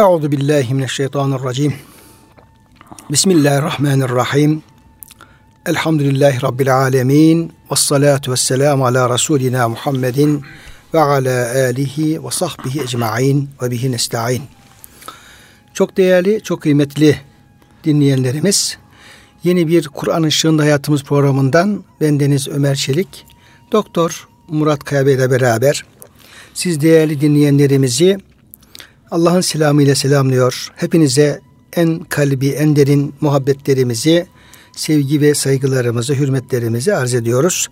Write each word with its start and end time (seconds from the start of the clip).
Euzu 0.00 0.32
billahi 0.32 0.74
mineşşeytanirracim. 0.74 1.74
Bismillahirrahmanirrahim. 3.10 4.62
Elhamdülillahi 5.66 6.42
rabbil 6.42 6.76
alamin. 6.76 7.52
Ves 7.70 7.80
salatu 7.80 8.32
vesselamü 8.32 8.84
ala 8.84 9.10
rasulina 9.10 9.68
Muhammedin 9.68 10.42
ve 10.94 11.00
ala 11.00 11.50
alihi 11.54 12.24
ve 12.24 12.30
sahbihi 12.30 12.82
ecmaîn 12.82 13.48
ve 13.62 13.70
bihi 13.70 13.92
nestaîn. 13.92 14.42
Çok 15.74 15.96
değerli, 15.96 16.40
çok 16.42 16.62
kıymetli 16.62 17.20
dinleyenlerimiz, 17.84 18.78
yeni 19.44 19.68
bir 19.68 19.88
Kur'an 19.88 20.22
ışığında 20.22 20.62
hayatımız 20.62 21.04
programından 21.04 21.84
bendeniz 22.00 22.48
Ömer 22.48 22.74
Çelik, 22.74 23.26
Doktor 23.72 24.28
Murat 24.48 24.84
Kaya 24.84 25.02
ile 25.02 25.30
beraber 25.30 25.84
siz 26.54 26.80
değerli 26.80 27.20
dinleyenlerimizi 27.20 28.18
Allah'ın 29.10 29.40
selamıyla 29.40 29.94
selamlıyor. 29.94 30.72
Hepinize 30.76 31.40
en 31.72 31.98
kalbi, 31.98 32.48
en 32.48 32.76
derin 32.76 33.14
muhabbetlerimizi, 33.20 34.26
sevgi 34.76 35.20
ve 35.20 35.34
saygılarımızı, 35.34 36.14
hürmetlerimizi 36.14 36.94
arz 36.94 37.14
ediyoruz. 37.14 37.68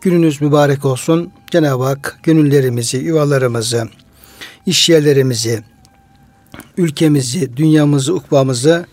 Gününüz 0.00 0.40
mübarek 0.40 0.84
olsun. 0.84 1.32
Cenab-ı 1.50 1.84
Hak 1.84 2.20
gönüllerimizi, 2.22 2.96
yuvalarımızı, 2.96 3.88
iş 4.66 4.88
yerlerimizi, 4.88 5.64
ülkemizi, 6.76 7.56
dünyamızı, 7.56 8.14
ukbamızı 8.14 8.86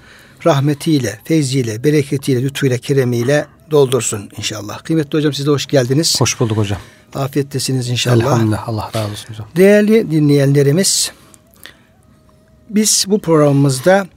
rahmetiyle, 0.45 1.19
feyziyle, 1.23 1.83
bereketiyle, 1.83 2.43
lütfuyla, 2.43 2.77
keremiyle 2.77 3.45
doldursun 3.71 4.29
inşallah. 4.37 4.83
Kıymetli 4.83 5.17
hocam 5.17 5.33
siz 5.33 5.45
de 5.45 5.51
hoş 5.51 5.65
geldiniz. 5.65 6.21
Hoş 6.21 6.39
bulduk 6.39 6.57
hocam. 6.57 6.79
Afiyettesiniz 7.15 7.89
inşallah. 7.89 8.23
Elhamdülillah. 8.23 8.69
Allah 8.69 8.89
razı 8.95 9.11
olsun 9.11 9.29
hocam. 9.29 9.47
Değerli 9.55 10.11
dinleyenlerimiz, 10.11 11.11
biz 12.69 13.05
bu 13.07 13.19
programımızda 13.19 14.07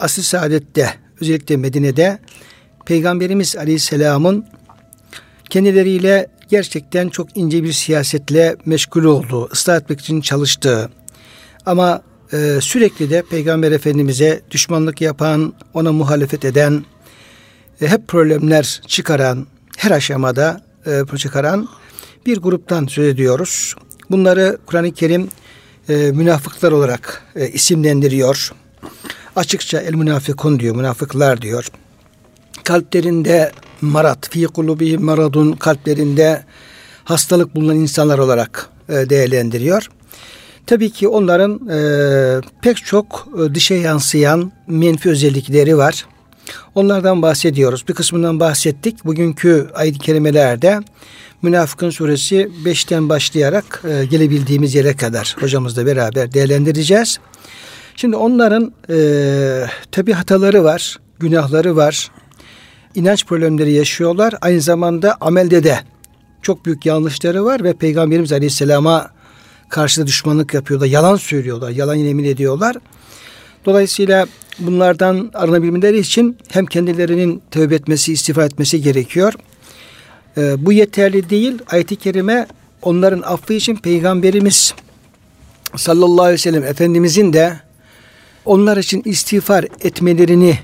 Asıl 0.00 0.22
Saadet'te, 0.22 0.94
özellikle 1.20 1.56
Medine'de 1.56 2.18
Peygamberimiz 2.86 3.56
Aleyhisselam'ın 3.56 4.46
kendileriyle 5.50 6.26
gerçekten 6.48 7.08
çok 7.08 7.36
ince 7.36 7.62
bir 7.62 7.72
siyasetle 7.72 8.56
meşgul 8.66 9.04
olduğu, 9.04 9.48
ıslah 9.52 9.76
etmek 9.76 10.00
için 10.00 10.20
çalıştığı 10.20 10.90
ama 11.66 12.02
e, 12.32 12.58
sürekli 12.60 13.10
de 13.10 13.22
Peygamber 13.30 13.72
Efendimiz'e 13.72 14.40
düşmanlık 14.50 15.00
yapan, 15.00 15.52
ona 15.74 15.92
muhalefet 15.92 16.44
eden, 16.44 16.84
e, 17.80 17.88
hep 17.88 18.08
problemler 18.08 18.82
çıkaran, 18.86 19.46
her 19.76 19.90
aşamada 19.90 20.60
e, 20.86 21.16
çıkaran 21.16 21.68
bir 22.26 22.36
gruptan 22.36 22.86
söz 22.86 23.06
ediyoruz. 23.06 23.74
Bunları 24.10 24.58
Kur'an-ı 24.66 24.92
Kerim 24.92 25.28
e, 25.88 25.94
münafıklar 25.94 26.72
olarak 26.72 27.22
e, 27.36 27.48
isimlendiriyor. 27.48 28.52
Açıkça 29.36 29.80
el 29.80 29.94
münafıkun 29.94 30.60
diyor, 30.60 30.76
münafıklar 30.76 31.42
diyor. 31.42 31.70
Kalplerinde 32.64 33.52
marat, 33.80 34.30
fi 34.30 34.44
kulubihim 34.44 35.02
maradun 35.04 35.52
kalplerinde 35.52 36.44
hastalık 37.04 37.54
bulunan 37.54 37.76
insanlar 37.76 38.18
olarak 38.18 38.68
e, 38.88 38.92
değerlendiriyor. 38.92 39.90
Tabii 40.66 40.90
ki 40.90 41.08
onların 41.08 41.68
e, 41.68 41.78
pek 42.62 42.76
çok 42.76 43.28
e, 43.34 43.54
dışa 43.54 43.74
yansıyan 43.74 44.52
menfi 44.66 45.10
özellikleri 45.10 45.76
var. 45.76 46.06
Onlardan 46.74 47.22
bahsediyoruz. 47.22 47.88
Bir 47.88 47.94
kısmından 47.94 48.40
bahsettik. 48.40 49.04
Bugünkü 49.04 49.70
ayet-i 49.74 49.98
kerimelerde 49.98 50.80
Münafıkın 51.42 51.90
suresi 51.90 52.50
5'ten 52.64 53.08
başlayarak 53.08 53.82
e, 53.84 54.04
gelebildiğimiz 54.04 54.74
yere 54.74 54.96
kadar 54.96 55.36
hocamızla 55.40 55.86
beraber 55.86 56.32
değerlendireceğiz. 56.32 57.18
Şimdi 57.96 58.16
onların 58.16 58.72
e, 58.90 59.66
tabi 59.92 60.12
hataları 60.12 60.64
var, 60.64 60.98
günahları 61.18 61.76
var, 61.76 62.10
inanç 62.94 63.26
problemleri 63.26 63.72
yaşıyorlar. 63.72 64.34
Aynı 64.40 64.60
zamanda 64.60 65.16
amelde 65.20 65.64
de 65.64 65.78
çok 66.42 66.66
büyük 66.66 66.86
yanlışları 66.86 67.44
var 67.44 67.64
ve 67.64 67.72
Peygamberimiz 67.72 68.32
Aleyhisselam'a 68.32 69.10
karşı 69.68 70.06
düşmanlık 70.06 70.54
yapıyorlar, 70.54 70.86
yalan 70.86 71.16
söylüyorlar, 71.16 71.70
yalan 71.70 71.94
yemin 71.94 72.24
ediyorlar. 72.24 72.76
Dolayısıyla 73.64 74.26
bunlardan 74.58 75.30
arınabilmeleri 75.34 75.98
için 75.98 76.36
hem 76.48 76.66
kendilerinin 76.66 77.42
tövbe 77.50 77.74
etmesi, 77.74 78.12
istifa 78.12 78.44
etmesi 78.44 78.82
gerekiyor. 78.82 79.34
Ee, 80.38 80.66
bu 80.66 80.72
yeterli 80.72 81.30
değil. 81.30 81.58
Ayet-i 81.70 81.96
kerime 81.96 82.46
onların 82.82 83.22
affı 83.22 83.52
için 83.52 83.76
Peygamberimiz 83.76 84.74
sallallahu 85.76 86.22
aleyhi 86.22 86.34
ve 86.34 86.38
sellem 86.38 86.64
Efendimizin 86.64 87.32
de 87.32 87.60
onlar 88.44 88.76
için 88.76 89.02
istiğfar 89.04 89.64
etmelerini 89.80 90.58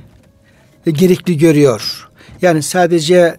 gerekli 0.87 1.39
görüyor. 1.39 2.09
Yani 2.43 2.62
sadece 2.62 3.37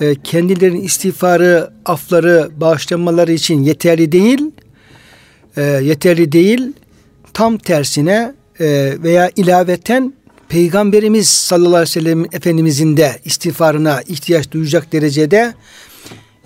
e, 0.00 0.14
kendilerinin 0.24 0.80
istiğfarı, 0.80 1.70
afları, 1.84 2.50
bağışlanmaları 2.56 3.32
için 3.32 3.62
yeterli 3.62 4.12
değil, 4.12 4.50
e, 5.56 5.62
yeterli 5.62 6.32
değil, 6.32 6.72
tam 7.32 7.58
tersine 7.58 8.34
e, 8.60 8.94
veya 9.02 9.30
ilaveten 9.36 10.12
Peygamberimiz 10.48 11.28
sallallahu 11.28 11.68
aleyhi 11.68 11.82
ve 11.82 12.00
sellem 12.00 12.24
Efendimizin 12.24 12.96
de 12.96 13.20
istiğfarına 13.24 14.02
ihtiyaç 14.02 14.50
duyacak 14.50 14.92
derecede 14.92 15.54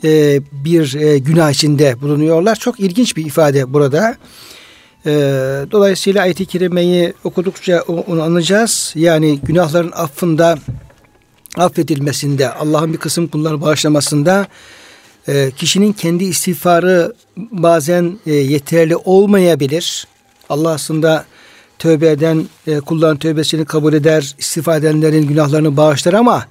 e, 0.04 0.40
bir 0.52 0.94
e, 0.94 1.18
günah 1.18 1.50
içinde 1.50 2.00
bulunuyorlar. 2.00 2.56
Çok 2.56 2.80
ilginç 2.80 3.16
bir 3.16 3.26
ifade 3.26 3.72
burada. 3.72 4.16
E, 5.06 5.10
dolayısıyla 5.70 6.22
ayet-i 6.22 6.46
kerimeyi 6.46 7.14
okudukça 7.24 7.82
onu 7.82 8.22
anlayacağız. 8.22 8.92
Yani 8.96 9.38
günahların 9.38 9.92
affında, 9.92 10.58
affedilmesinde, 11.56 12.52
Allah'ın 12.52 12.92
bir 12.92 12.98
kısım 12.98 13.28
kulları 13.28 13.60
bağışlamasında 13.60 14.46
e, 15.28 15.50
kişinin 15.56 15.92
kendi 15.92 16.24
istiğfarı 16.24 17.14
bazen 17.36 18.18
e, 18.26 18.34
yeterli 18.34 18.96
olmayabilir. 18.96 20.06
Allah 20.48 20.70
aslında 20.70 21.24
tövbe 21.80 22.10
eden 22.10 22.46
e, 22.66 22.80
kulların 22.80 23.16
tövbesini 23.16 23.64
kabul 23.64 23.92
eder, 23.92 24.34
istifa 24.38 24.76
edenlerin 24.76 25.28
günahlarını 25.28 25.76
bağışlar 25.76 26.12
ama 26.12 26.46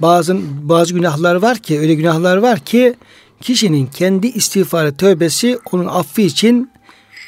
bazı 0.00 0.36
bazı 0.62 0.94
günahlar 0.94 1.34
var 1.34 1.58
ki 1.58 1.80
öyle 1.80 1.94
günahlar 1.94 2.36
var 2.36 2.58
ki 2.58 2.94
kişinin 3.40 3.86
kendi 3.86 4.26
istiğfarı 4.26 4.96
tövbesi 4.96 5.58
onun 5.72 5.86
affı 5.86 6.20
için 6.20 6.70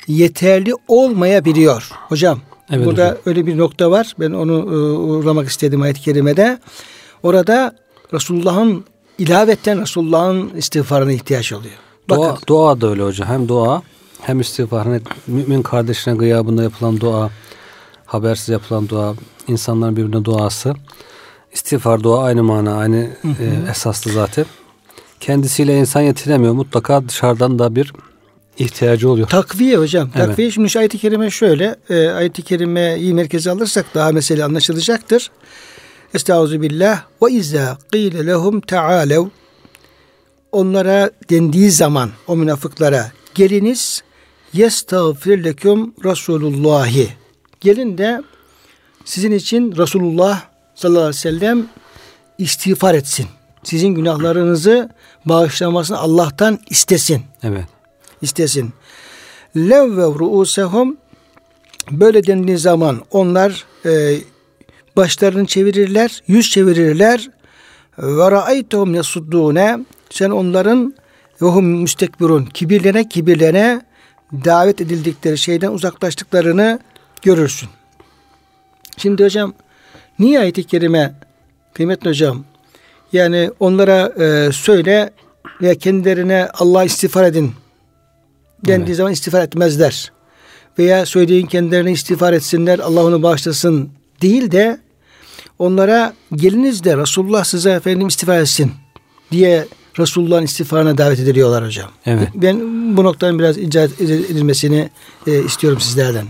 yeterli 0.06 0.72
olmayabiliyor. 0.88 1.90
Hocam 2.08 2.40
evet, 2.70 2.86
burada 2.86 3.04
hocam. 3.04 3.18
öyle 3.26 3.46
bir 3.46 3.58
nokta 3.58 3.90
var. 3.90 4.14
Ben 4.20 4.30
onu 4.30 4.52
e, 4.52 4.76
uğramak 4.96 5.48
istedim 5.48 5.82
ayet-i 5.82 6.00
kerimede. 6.00 6.58
Orada 7.22 7.74
Resulullah'ın 8.12 8.84
ilavetten 9.18 9.80
Resulullah'ın 9.80 10.50
istiğfarına 10.56 11.12
ihtiyaç 11.12 11.52
oluyor. 11.52 11.74
Bakın. 12.10 12.22
Dua, 12.22 12.38
dua 12.46 12.80
da 12.80 12.90
öyle 12.90 13.02
hocam. 13.02 13.28
Hem 13.28 13.48
dua 13.48 13.82
hem 14.22 14.40
istiğfar. 14.40 14.86
mümin 15.26 15.62
kardeşine 15.62 16.14
gıyabında 16.14 16.62
yapılan 16.62 17.00
dua, 17.00 17.30
habersiz 18.06 18.48
yapılan 18.48 18.88
dua, 18.88 19.14
insanların 19.48 19.96
birbirine 19.96 20.24
duası. 20.24 20.74
İstiğfar 21.52 22.02
dua 22.02 22.24
aynı 22.24 22.42
mana, 22.42 22.76
aynı 22.76 22.96
E, 23.24 23.70
esaslı 23.70 24.12
zaten. 24.12 24.44
Kendisiyle 25.20 25.78
insan 25.78 26.00
yetinemiyor. 26.00 26.52
Mutlaka 26.52 27.08
dışarıdan 27.08 27.58
da 27.58 27.74
bir 27.74 27.92
ihtiyacı 28.58 29.10
oluyor. 29.10 29.28
Takviye 29.28 29.76
hocam. 29.76 30.10
Evet. 30.16 30.26
Takviye 30.26 30.50
şimdi 30.50 30.78
ayet-i 30.78 30.98
kerime 30.98 31.30
şöyle. 31.30 31.76
E, 31.90 32.08
ayet-i 32.08 32.42
kerimeyi 32.42 33.14
merkeze 33.14 33.50
alırsak 33.50 33.86
daha 33.94 34.12
mesele 34.12 34.44
anlaşılacaktır. 34.44 35.30
Estaizu 36.14 36.62
billah 36.62 37.02
ve 37.22 37.32
izâ 37.32 37.78
qîle 37.92 38.26
lehum 38.26 38.60
teâlev 38.60 39.24
onlara 40.52 41.10
dendiği 41.30 41.70
zaman 41.70 42.10
o 42.26 42.36
münafıklara 42.36 43.12
geliniz 43.34 44.02
yestağfir 44.52 45.44
leküm 45.44 45.94
Resulullahi. 46.04 47.08
Gelin 47.60 47.98
de 47.98 48.22
sizin 49.04 49.32
için 49.32 49.76
Resulullah 49.76 50.42
sallallahu 50.74 51.00
aleyhi 51.00 51.16
ve 51.16 51.20
sellem 51.20 51.66
istiğfar 52.38 52.94
etsin. 52.94 53.26
Sizin 53.62 53.88
günahlarınızı 53.88 54.90
bağışlamasını 55.24 55.98
Allah'tan 55.98 56.58
istesin. 56.70 57.22
Evet. 57.42 57.64
İstesin. 58.22 58.72
Lev 59.56 59.96
ve 59.96 60.02
ruusehum 60.02 60.96
böyle 61.90 62.26
dendiği 62.26 62.58
zaman 62.58 63.00
onlar 63.10 63.64
e, 63.86 64.16
başlarını 64.96 65.46
çevirirler, 65.46 66.22
yüz 66.26 66.50
çevirirler. 66.50 67.30
Ve 67.98 68.30
ra'aytuhum 68.30 68.94
yasuddune 68.94 69.78
sen 70.10 70.30
onların 70.30 70.94
ve 71.42 71.46
hum 71.46 71.64
müstekbirun 71.64 72.44
kibirlene 72.44 73.08
kibirlene 73.08 73.80
davet 74.32 74.80
edildikleri 74.80 75.38
şeyden 75.38 75.72
uzaklaştıklarını 75.72 76.78
görürsün. 77.22 77.68
Şimdi 78.96 79.24
hocam 79.24 79.54
niye 80.18 80.40
ayet-i 80.40 80.64
kerime 80.64 81.14
kıymetli 81.74 82.08
hocam 82.10 82.44
yani 83.12 83.50
onlara 83.60 84.24
e, 84.24 84.52
söyle 84.52 85.10
veya 85.62 85.74
kendilerine 85.74 86.48
Allah 86.54 86.84
istiğfar 86.84 87.24
edin 87.24 87.52
dendiği 88.66 88.86
evet. 88.86 88.96
zaman 88.96 89.12
istiğfar 89.12 89.42
etmezler. 89.42 90.12
veya 90.78 91.06
söylediğin 91.06 91.46
kendilerine 91.46 91.92
istiğfar 91.92 92.32
etsinler 92.32 92.78
Allah 92.78 93.04
onu 93.04 93.22
bağışlasın 93.22 93.90
değil 94.22 94.52
de 94.52 94.80
onlara 95.58 96.14
geliniz 96.34 96.84
de 96.84 96.96
Resulullah 96.96 97.44
size 97.44 97.70
efendim 97.70 98.08
istiğfar 98.08 98.38
etsin 98.40 98.72
diye 99.32 99.66
Resulullah'ın 99.98 100.42
istiğfarına 100.42 100.98
davet 100.98 101.18
ediliyorlar 101.18 101.66
hocam. 101.66 101.90
Evet. 102.06 102.28
Ben 102.34 102.56
bu 102.96 103.04
noktanın 103.04 103.38
biraz 103.38 103.58
icat 103.58 104.00
edilmesini 104.00 104.90
e, 105.26 105.44
istiyorum 105.44 105.80
sizlerden. 105.80 106.26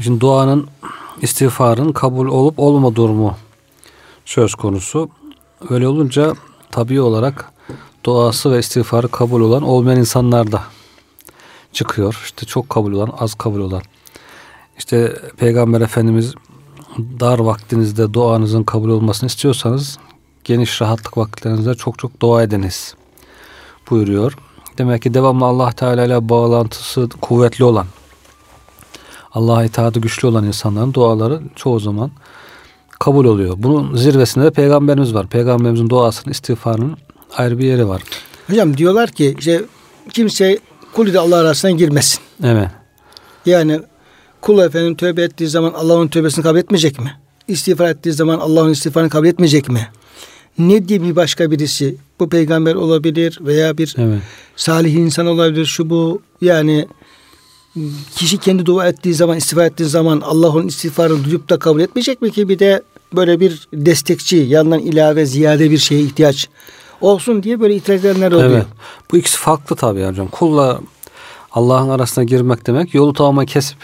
Şimdi 0.00 0.20
duanın 0.20 0.68
istiğfarın 1.22 1.92
kabul 1.92 2.26
olup 2.26 2.58
olma 2.58 2.94
durumu 2.94 3.36
söz 4.24 4.54
konusu. 4.54 5.08
Öyle 5.70 5.88
olunca 5.88 6.32
tabii 6.70 7.00
olarak 7.00 7.52
duası 8.04 8.52
ve 8.52 8.58
istiğfarı 8.58 9.08
kabul 9.08 9.40
olan 9.40 9.62
olmayan 9.62 9.98
insanlar 9.98 10.52
da 10.52 10.62
çıkıyor. 11.72 12.20
İşte 12.24 12.46
çok 12.46 12.70
kabul 12.70 12.92
olan, 12.92 13.12
az 13.18 13.34
kabul 13.34 13.60
olan. 13.60 13.82
İşte 14.78 15.16
Peygamber 15.36 15.80
Efendimiz 15.80 16.34
dar 16.98 17.38
vaktinizde 17.38 18.12
duanızın 18.14 18.62
kabul 18.62 18.88
olmasını 18.88 19.26
istiyorsanız 19.26 19.98
geniş 20.44 20.82
rahatlık 20.82 21.18
vakitlerinizde 21.18 21.74
çok 21.74 21.98
çok 21.98 22.20
dua 22.20 22.42
ediniz 22.42 22.94
buyuruyor. 23.90 24.36
Demek 24.78 25.02
ki 25.02 25.14
devamlı 25.14 25.44
Allah 25.44 25.72
Teala 25.72 26.04
ile 26.04 26.28
bağlantısı 26.28 27.08
kuvvetli 27.20 27.64
olan, 27.64 27.86
Allah'a 29.32 29.64
itaatı 29.64 30.00
güçlü 30.00 30.28
olan 30.28 30.44
insanların 30.44 30.94
duaları 30.94 31.40
çoğu 31.56 31.80
zaman 31.80 32.10
kabul 32.98 33.24
oluyor. 33.24 33.54
Bunun 33.58 33.96
zirvesinde 33.96 34.44
de 34.44 34.50
peygamberimiz 34.50 35.14
var. 35.14 35.26
Peygamberimizin 35.26 35.88
duasının, 35.88 36.32
istiğfarının 36.32 36.96
ayrı 37.36 37.58
bir 37.58 37.64
yeri 37.64 37.88
var. 37.88 38.02
Hocam 38.46 38.76
diyorlar 38.76 39.10
ki 39.10 39.36
işte 39.38 39.64
kimse 40.12 40.58
kul 40.92 41.06
ile 41.06 41.18
Allah 41.18 41.36
arasına 41.36 41.70
girmesin. 41.70 42.20
Evet. 42.44 42.68
Yani 43.46 43.80
kul 44.40 44.58
efendim 44.58 44.96
tövbe 44.96 45.22
ettiği 45.22 45.48
zaman 45.48 45.72
Allah'ın 45.72 46.08
tövbesini 46.08 46.42
kabul 46.42 46.58
etmeyecek 46.58 46.98
mi? 46.98 47.12
İstiğfar 47.48 47.88
ettiği 47.88 48.12
zaman 48.12 48.38
Allah'ın 48.38 48.70
istiğfarını 48.70 49.10
kabul 49.10 49.26
etmeyecek 49.26 49.68
mi? 49.68 49.88
Ne 50.58 50.88
diye 50.88 51.02
bir 51.02 51.16
başka 51.16 51.50
birisi 51.50 51.96
bu 52.20 52.28
peygamber 52.28 52.74
olabilir 52.74 53.38
veya 53.40 53.78
bir 53.78 53.94
evet. 53.98 54.22
salih 54.56 54.94
insan 54.94 55.26
olabilir 55.26 55.66
şu 55.66 55.90
bu 55.90 56.22
yani 56.40 56.88
kişi 58.16 58.38
kendi 58.38 58.66
dua 58.66 58.88
ettiği 58.88 59.14
zaman 59.14 59.38
istiğfar 59.38 59.66
ettiği 59.66 59.84
zaman 59.84 60.20
Allah'ın 60.20 60.68
istiğfarını 60.68 61.24
duyup 61.24 61.50
da 61.50 61.58
kabul 61.58 61.80
etmeyecek 61.80 62.22
mi 62.22 62.30
ki 62.30 62.48
bir 62.48 62.58
de 62.58 62.82
böyle 63.12 63.40
bir 63.40 63.68
destekçi 63.72 64.36
yandan 64.36 64.80
ilave 64.80 65.26
ziyade 65.26 65.70
bir 65.70 65.78
şeye 65.78 66.00
ihtiyaç 66.00 66.48
olsun 67.00 67.42
diye 67.42 67.60
böyle 67.60 67.74
itiraz 67.74 68.04
edenler 68.04 68.32
oluyor. 68.32 68.50
Evet. 68.50 68.66
Bu 69.12 69.16
ikisi 69.16 69.38
farklı 69.38 69.76
tabii 69.76 70.04
hocam. 70.04 70.28
Kulla 70.28 70.80
Allah'ın 71.52 71.88
arasına 71.88 72.24
girmek 72.24 72.66
demek 72.66 72.94
yolu 72.94 73.12
tamamen 73.12 73.46
kesip 73.46 73.78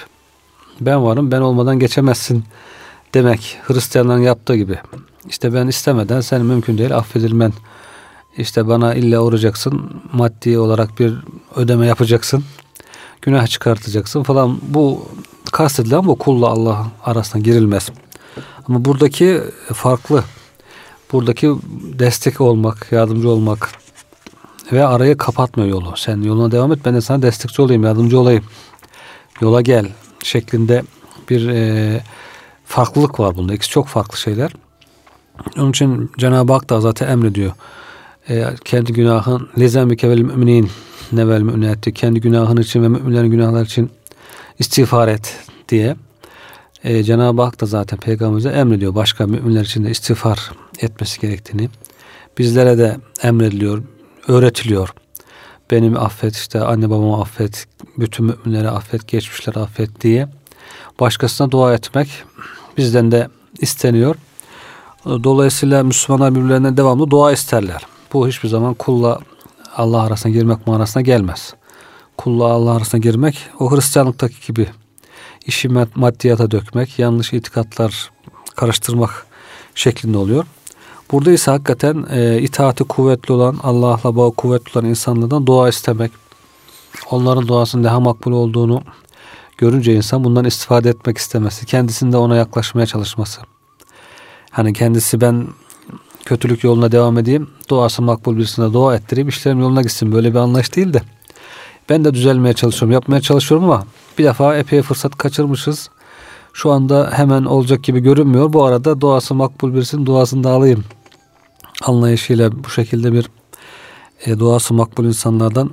ben 0.80 1.04
varım 1.04 1.30
ben 1.30 1.40
olmadan 1.40 1.78
geçemezsin 1.78 2.44
demek 3.14 3.58
Hristiyanların 3.62 4.22
yaptığı 4.22 4.56
gibi. 4.56 4.78
İşte 5.28 5.54
ben 5.54 5.66
istemeden 5.66 6.20
sen 6.20 6.44
mümkün 6.44 6.78
değil 6.78 6.96
affedilmen. 6.96 7.52
İşte 8.36 8.68
bana 8.68 8.94
illa 8.94 9.20
uğrayacaksın. 9.20 10.02
Maddi 10.12 10.58
olarak 10.58 10.98
bir 11.00 11.14
ödeme 11.56 11.86
yapacaksın. 11.86 12.44
Günah 13.22 13.46
çıkartacaksın 13.46 14.22
falan. 14.22 14.58
Bu 14.62 15.08
kastedilen 15.52 16.06
bu 16.06 16.18
kulla 16.18 16.46
Allah 16.46 16.86
arasına 17.04 17.42
girilmez. 17.42 17.90
Ama 18.68 18.84
buradaki 18.84 19.40
farklı. 19.72 20.24
Buradaki 21.12 21.52
destek 21.98 22.40
olmak, 22.40 22.88
yardımcı 22.92 23.28
olmak 23.30 23.70
ve 24.72 24.86
arayı 24.86 25.16
kapatmıyor 25.16 25.68
yolu. 25.68 25.92
Sen 25.96 26.22
yoluna 26.22 26.52
devam 26.52 26.72
et 26.72 26.78
ben 26.84 26.94
de 26.94 27.00
sana 27.00 27.22
destekçi 27.22 27.62
olayım, 27.62 27.84
yardımcı 27.84 28.20
olayım. 28.20 28.44
Yola 29.40 29.60
gel 29.60 29.88
şeklinde 30.22 30.82
bir 31.30 31.48
e, 31.48 32.00
farklılık 32.64 33.20
var 33.20 33.36
bunda. 33.36 33.54
İkisi 33.54 33.70
çok 33.70 33.86
farklı 33.86 34.18
şeyler. 34.18 34.52
Onun 35.58 35.70
için 35.70 36.10
Cenab-ı 36.18 36.52
Hak 36.52 36.70
da 36.70 36.80
zaten 36.80 37.08
emrediyor. 37.08 37.52
E, 38.28 38.44
kendi 38.64 38.92
günahın 38.92 39.48
lezemike 39.58 40.08
vel 40.10 40.20
müminin 40.20 40.70
nevel 41.12 41.40
müminati 41.42 41.94
kendi 41.94 42.20
günahın 42.20 42.56
için 42.56 42.82
ve 42.82 42.88
müminlerin 42.88 43.30
günahları 43.30 43.64
için 43.64 43.90
istiğfar 44.58 45.08
et 45.08 45.36
diye. 45.68 45.96
E, 46.84 47.02
Cenab-ı 47.02 47.42
Hak 47.42 47.60
da 47.60 47.66
zaten 47.66 47.98
peygamberimize 47.98 48.48
emrediyor. 48.48 48.94
Başka 48.94 49.26
müminler 49.26 49.64
için 49.64 49.84
de 49.84 49.90
istiğfar 49.90 50.50
etmesi 50.80 51.20
gerektiğini. 51.20 51.68
Bizlere 52.38 52.78
de 52.78 52.96
emrediliyor, 53.22 53.82
öğretiliyor. 54.28 54.94
Benim 55.70 55.96
affet 55.96 56.36
işte 56.36 56.60
anne 56.60 56.90
babamı 56.90 57.20
affet, 57.20 57.66
bütün 57.98 58.26
müminleri 58.26 58.70
affet, 58.70 59.08
geçmişleri 59.08 59.58
affet 59.58 60.00
diye 60.00 60.28
başkasına 61.00 61.50
dua 61.50 61.74
etmek 61.74 62.08
bizden 62.76 63.12
de 63.12 63.28
isteniyor. 63.58 64.16
Dolayısıyla 65.04 65.82
Müslümanlar 65.84 66.34
birbirlerine 66.34 66.76
devamlı 66.76 67.10
dua 67.10 67.32
isterler. 67.32 67.86
Bu 68.12 68.28
hiçbir 68.28 68.48
zaman 68.48 68.74
kulla 68.74 69.18
Allah 69.76 70.02
arasına 70.02 70.32
girmek 70.32 70.66
manasına 70.66 71.02
gelmez. 71.02 71.54
Kulla 72.16 72.44
Allah 72.44 72.70
arasına 72.70 73.00
girmek 73.00 73.38
o 73.58 73.76
Hristiyanlıktaki 73.76 74.46
gibi 74.46 74.68
işi 75.46 75.68
maddiyata 75.94 76.50
dökmek, 76.50 76.98
yanlış 76.98 77.32
itikatlar 77.32 78.10
karıştırmak 78.56 79.26
şeklinde 79.74 80.18
oluyor. 80.18 80.44
Burada 81.12 81.32
ise 81.32 81.50
hakikaten 81.50 82.06
e, 82.10 82.38
itaati 82.42 82.84
kuvvetli 82.84 83.32
olan, 83.34 83.58
Allah'la 83.62 84.16
bağı 84.16 84.32
kuvvetli 84.32 84.78
olan 84.78 84.88
insanlardan 84.88 85.46
dua 85.46 85.68
istemek, 85.68 86.10
onların 87.10 87.48
duasının 87.48 87.84
daha 87.84 88.00
makbul 88.00 88.32
olduğunu 88.32 88.82
görünce 89.58 89.94
insan 89.94 90.24
bundan 90.24 90.44
istifade 90.44 90.88
etmek 90.88 91.18
istemesi, 91.18 91.66
kendisinde 91.66 92.16
ona 92.16 92.36
yaklaşmaya 92.36 92.86
çalışması. 92.86 93.40
Hani 94.50 94.72
kendisi 94.72 95.20
ben 95.20 95.46
kötülük 96.24 96.64
yoluna 96.64 96.92
devam 96.92 97.18
edeyim, 97.18 97.50
duası 97.68 98.02
makbul 98.02 98.36
birisine 98.36 98.72
dua 98.72 98.96
ettireyim, 98.96 99.28
işlerim 99.28 99.60
yoluna 99.60 99.82
gitsin. 99.82 100.12
Böyle 100.12 100.30
bir 100.30 100.38
anlayış 100.38 100.76
değil 100.76 100.92
de 100.92 101.02
ben 101.88 102.04
de 102.04 102.14
düzelmeye 102.14 102.54
çalışıyorum, 102.54 102.92
yapmaya 102.92 103.20
çalışıyorum 103.20 103.70
ama 103.70 103.84
bir 104.18 104.24
defa 104.24 104.56
epey 104.56 104.82
fırsat 104.82 105.18
kaçırmışız. 105.18 105.90
Şu 106.52 106.70
anda 106.70 107.10
hemen 107.12 107.44
olacak 107.44 107.84
gibi 107.84 108.00
görünmüyor. 108.00 108.52
Bu 108.52 108.64
arada 108.64 109.00
duası 109.00 109.34
makbul 109.34 109.74
birisinin 109.74 110.06
duasını 110.06 110.44
da 110.44 110.50
alayım 110.50 110.84
anlayışıyla 111.84 112.64
bu 112.64 112.70
şekilde 112.70 113.12
bir 113.12 113.30
e, 114.26 114.38
duası 114.38 114.74
makbul 114.74 115.04
insanlardan 115.04 115.70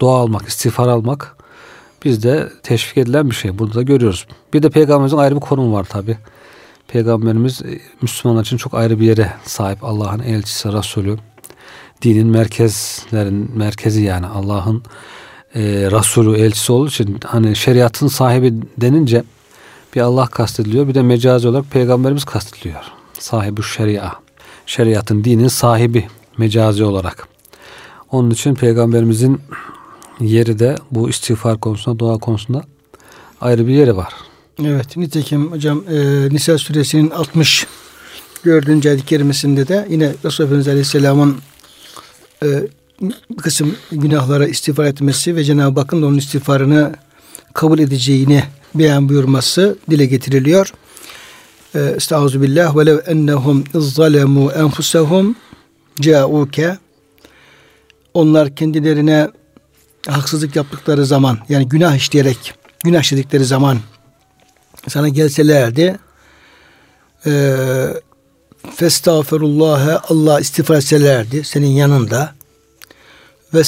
dua 0.00 0.16
almak, 0.16 0.48
istiğfar 0.48 0.88
almak 0.88 1.36
bizde 2.04 2.48
teşvik 2.62 2.98
edilen 2.98 3.30
bir 3.30 3.34
şey. 3.34 3.58
Burada 3.58 3.74
da 3.74 3.82
görüyoruz. 3.82 4.26
Bir 4.54 4.62
de 4.62 4.70
peygamberimizin 4.70 5.16
ayrı 5.16 5.34
bir 5.34 5.40
konumu 5.40 5.72
var 5.72 5.84
tabi. 5.84 6.18
Peygamberimiz 6.88 7.62
e, 7.62 7.80
Müslümanlar 8.02 8.42
için 8.42 8.56
çok 8.56 8.74
ayrı 8.74 9.00
bir 9.00 9.06
yere 9.06 9.32
sahip. 9.44 9.84
Allah'ın 9.84 10.20
elçisi, 10.20 10.72
Resulü. 10.72 11.16
Dinin 12.02 12.26
merkezlerin 12.26 13.50
merkezi 13.54 14.02
yani 14.02 14.26
Allah'ın 14.26 14.82
e, 15.54 15.60
Resulü, 15.90 16.38
elçisi 16.38 16.72
olduğu 16.72 16.88
için 16.88 17.20
hani 17.24 17.56
şeriatın 17.56 18.08
sahibi 18.08 18.54
denince 18.78 19.24
bir 19.94 20.00
Allah 20.00 20.26
kastediliyor 20.26 20.88
bir 20.88 20.94
de 20.94 21.02
mecazi 21.02 21.48
olarak 21.48 21.70
peygamberimiz 21.70 22.24
kastediliyor. 22.24 22.82
Sahibi 23.18 23.62
şeria. 23.62 24.12
Şeriatın, 24.66 25.24
dinin 25.24 25.48
sahibi 25.48 26.06
mecazi 26.38 26.84
olarak. 26.84 27.28
Onun 28.12 28.30
için 28.30 28.54
peygamberimizin 28.54 29.40
yeri 30.20 30.58
de 30.58 30.76
bu 30.90 31.08
istiğfar 31.08 31.60
konusunda, 31.60 31.98
dua 31.98 32.18
konusunda 32.18 32.62
ayrı 33.40 33.66
bir 33.66 33.74
yeri 33.74 33.96
var. 33.96 34.14
Evet, 34.64 34.96
nitekim 34.96 35.52
hocam 35.52 35.84
e, 35.90 36.28
Nisa 36.30 36.58
suresinin 36.58 37.10
60 37.10 37.66
gördüğünce 38.42 38.88
ayet 38.88 39.06
kerimesinde 39.06 39.68
de 39.68 39.86
yine 39.90 40.14
Resulullah 40.24 40.48
Efendimiz 40.48 40.68
Aleyhisselam'ın 40.68 41.36
e, 42.42 42.46
bir 43.30 43.36
kısım 43.36 43.76
günahlara 43.92 44.46
istiğfar 44.46 44.84
etmesi 44.84 45.36
ve 45.36 45.44
Cenab-ı 45.44 45.80
Hakk'ın 45.80 46.02
onun 46.02 46.18
istiğfarını 46.18 46.92
kabul 47.54 47.78
edeceğini 47.78 48.44
beyan 48.74 49.08
buyurması 49.08 49.78
dile 49.90 50.06
getiriliyor. 50.06 50.72
E, 51.74 51.80
Estağuzu 51.80 52.42
billah 52.42 52.76
ve 52.76 52.86
lev 52.86 52.98
ennehum 53.06 53.64
zalemu 53.74 54.52
enfusehum 54.52 55.36
ca'uke 56.00 56.78
onlar 58.14 58.54
kendilerine 58.54 59.28
haksızlık 60.08 60.56
yaptıkları 60.56 61.06
zaman 61.06 61.38
yani 61.48 61.68
günah 61.68 61.96
işleyerek 61.96 62.54
günah 62.84 63.00
işledikleri 63.00 63.44
zaman 63.44 63.78
sana 64.88 65.08
gelselerdi 65.08 65.98
e, 67.26 67.54
festağfirullah'a 68.76 70.02
Allah 70.08 70.40
istiğfar 70.40 70.76
etselerdi 70.76 71.44
senin 71.44 71.66
yanında 71.66 72.34
ve 73.54 73.62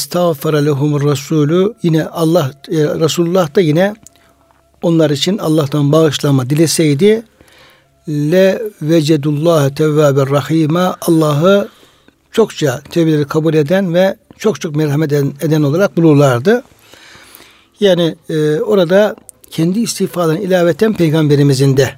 lehumur 0.65 1.05
rasulü 1.05 1.75
yine 1.83 2.05
Allah 2.05 2.51
e, 2.69 2.77
Resulullah 2.77 3.55
da 3.55 3.61
yine 3.61 3.95
onlar 4.83 5.11
için 5.11 5.39
Allah'tan 5.39 5.93
bağışlama 5.93 6.51
dileseydi 6.51 7.23
le 8.09 8.63
vecedullah 8.83 9.71
tevvaber 9.71 10.31
rahime 10.31 10.81
Allah'ı 10.81 11.69
çokça 12.33 12.81
tevbeleri 12.91 13.25
kabul 13.25 13.55
eden 13.55 13.95
ve 13.95 14.17
çok 14.39 14.61
çok 14.61 14.77
merhamet 14.77 15.13
eden, 15.13 15.33
eden 15.41 15.63
olarak 15.63 15.97
bulurlardı. 15.97 16.63
Yani 17.81 18.17
e, 18.31 18.61
orada 18.61 19.17
kendi 19.51 19.81
istiğfarlarına 19.81 20.41
ilaveten 20.41 20.95
peygamberimizin 20.95 21.77
de 21.77 21.91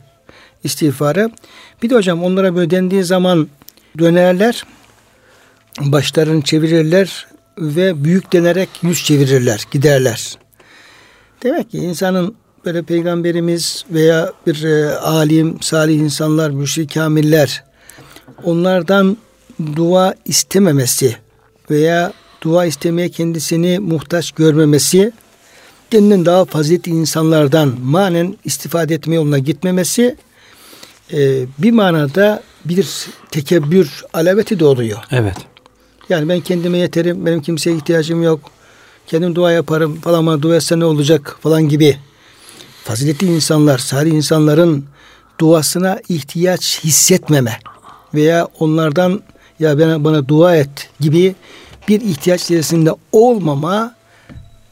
istiğfarı. 0.65 1.31
Bir 1.83 1.91
de 1.91 1.95
hocam 1.95 2.25
onlara 2.25 2.57
böyle 2.57 2.71
dendiği 2.71 3.05
zaman 3.05 3.49
dönerler, 3.99 4.65
başlarını 5.81 6.43
çevirirler 6.43 7.27
ve 7.59 8.05
büyük 8.05 8.33
denerek 8.33 8.69
yüz 8.83 9.05
çevirirler, 9.05 9.65
giderler. 9.71 10.39
Demek 11.43 11.71
ki 11.71 11.79
insanın 11.79 12.35
böyle 12.65 12.83
peygamberimiz 12.83 13.85
veya 13.91 14.33
bir 14.47 14.65
e, 14.65 14.95
alim, 14.95 15.63
salih 15.63 15.97
insanlar, 15.99 16.51
müşrik 16.51 16.95
kamiller 16.95 17.65
onlardan 18.45 19.17
dua 19.77 20.15
istememesi 20.25 21.17
veya 21.71 22.13
dua 22.43 22.67
istemeye 22.67 23.09
kendisini 23.09 23.79
muhtaç 23.79 24.33
görmemesi 24.33 25.13
kendinden 25.91 26.25
daha 26.25 26.45
faziletli 26.45 26.93
insanlardan 26.93 27.75
manen 27.83 28.37
istifade 28.45 28.95
etme 28.95 29.15
yoluna 29.15 29.39
gitmemesi 29.39 30.17
e, 31.13 31.47
bir 31.59 31.71
manada 31.71 32.43
bir 32.65 33.07
tekebbür 33.31 34.05
alameti 34.13 34.61
doğuruyor. 34.61 34.99
Evet. 35.11 35.37
Yani 36.09 36.29
ben 36.29 36.41
kendime 36.41 36.79
yeterim, 36.79 37.27
benim 37.27 37.43
kimseye 37.43 37.77
ihtiyacım 37.77 38.23
yok. 38.23 38.41
Kendim 39.07 39.35
dua 39.35 39.53
yaparım 39.53 40.01
falan 40.01 40.19
ama 40.19 40.43
dua 40.43 40.57
etse 40.57 40.79
ne 40.79 40.85
olacak 40.85 41.37
falan 41.41 41.69
gibi. 41.69 41.97
Faziletli 42.85 43.27
insanlar, 43.27 43.79
salih 43.79 44.13
insanların 44.13 44.85
duasına 45.41 46.01
ihtiyaç 46.09 46.85
hissetmeme 46.85 47.59
veya 48.15 48.49
onlardan 48.59 49.23
ya 49.61 49.79
bana, 49.79 50.05
bana 50.05 50.29
dua 50.29 50.57
et 50.57 50.91
gibi 51.01 51.35
bir 51.89 52.01
ihtiyaç 52.01 52.43
içerisinde 52.43 52.91
olmama 53.13 53.95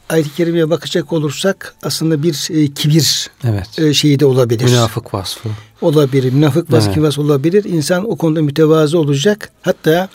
ayet-i 0.09 0.35
kerimeye 0.35 0.69
bakacak 0.69 1.13
olursak 1.13 1.75
aslında 1.83 2.23
bir 2.23 2.47
e, 2.51 2.73
kibir 2.73 3.29
evet. 3.43 3.79
e, 3.79 3.93
şeyi 3.93 4.19
de 4.19 4.25
olabilir. 4.25 4.65
Münafık 4.65 5.13
vasfı. 5.13 5.49
Olabilir. 5.81 6.33
Münafık 6.33 6.71
vasfı 6.71 6.99
evet. 6.99 7.19
olabilir. 7.19 7.63
İnsan 7.63 8.11
o 8.11 8.15
konuda 8.15 8.41
mütevazı 8.41 8.99
olacak. 8.99 9.51
Hatta 9.61 10.09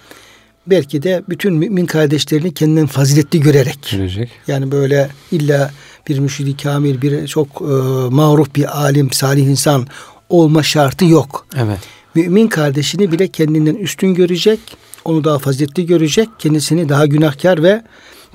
belki 0.67 1.03
de 1.03 1.23
bütün 1.29 1.55
mümin 1.55 1.87
kardeşlerini 1.87 2.55
kendinden 2.55 2.87
faziletli 2.87 3.41
görerek. 3.41 3.89
Görecek. 3.93 4.31
Yani 4.47 4.71
böyle 4.73 5.11
illa 5.33 5.71
bir 6.09 6.19
müşid 6.19 6.61
kamil, 6.61 7.03
bir 7.03 7.27
çok 7.27 7.49
e, 7.61 7.65
mağruf 8.11 8.55
bir 8.55 8.81
alim, 8.81 9.13
salih 9.13 9.47
insan 9.47 9.87
olma 10.29 10.63
şartı 10.63 11.05
yok. 11.05 11.47
Evet. 11.57 11.79
Mümin 12.15 12.49
kardeşini 12.49 13.13
bile 13.13 13.29
kendinden 13.29 13.75
üstün 13.75 14.15
görecek, 14.15 14.61
onu 15.05 15.25
daha 15.25 15.39
faziletli 15.39 15.87
görecek, 15.87 16.29
kendisini 16.39 16.89
daha 16.89 17.07
günahkar 17.07 17.63
ve 17.63 17.83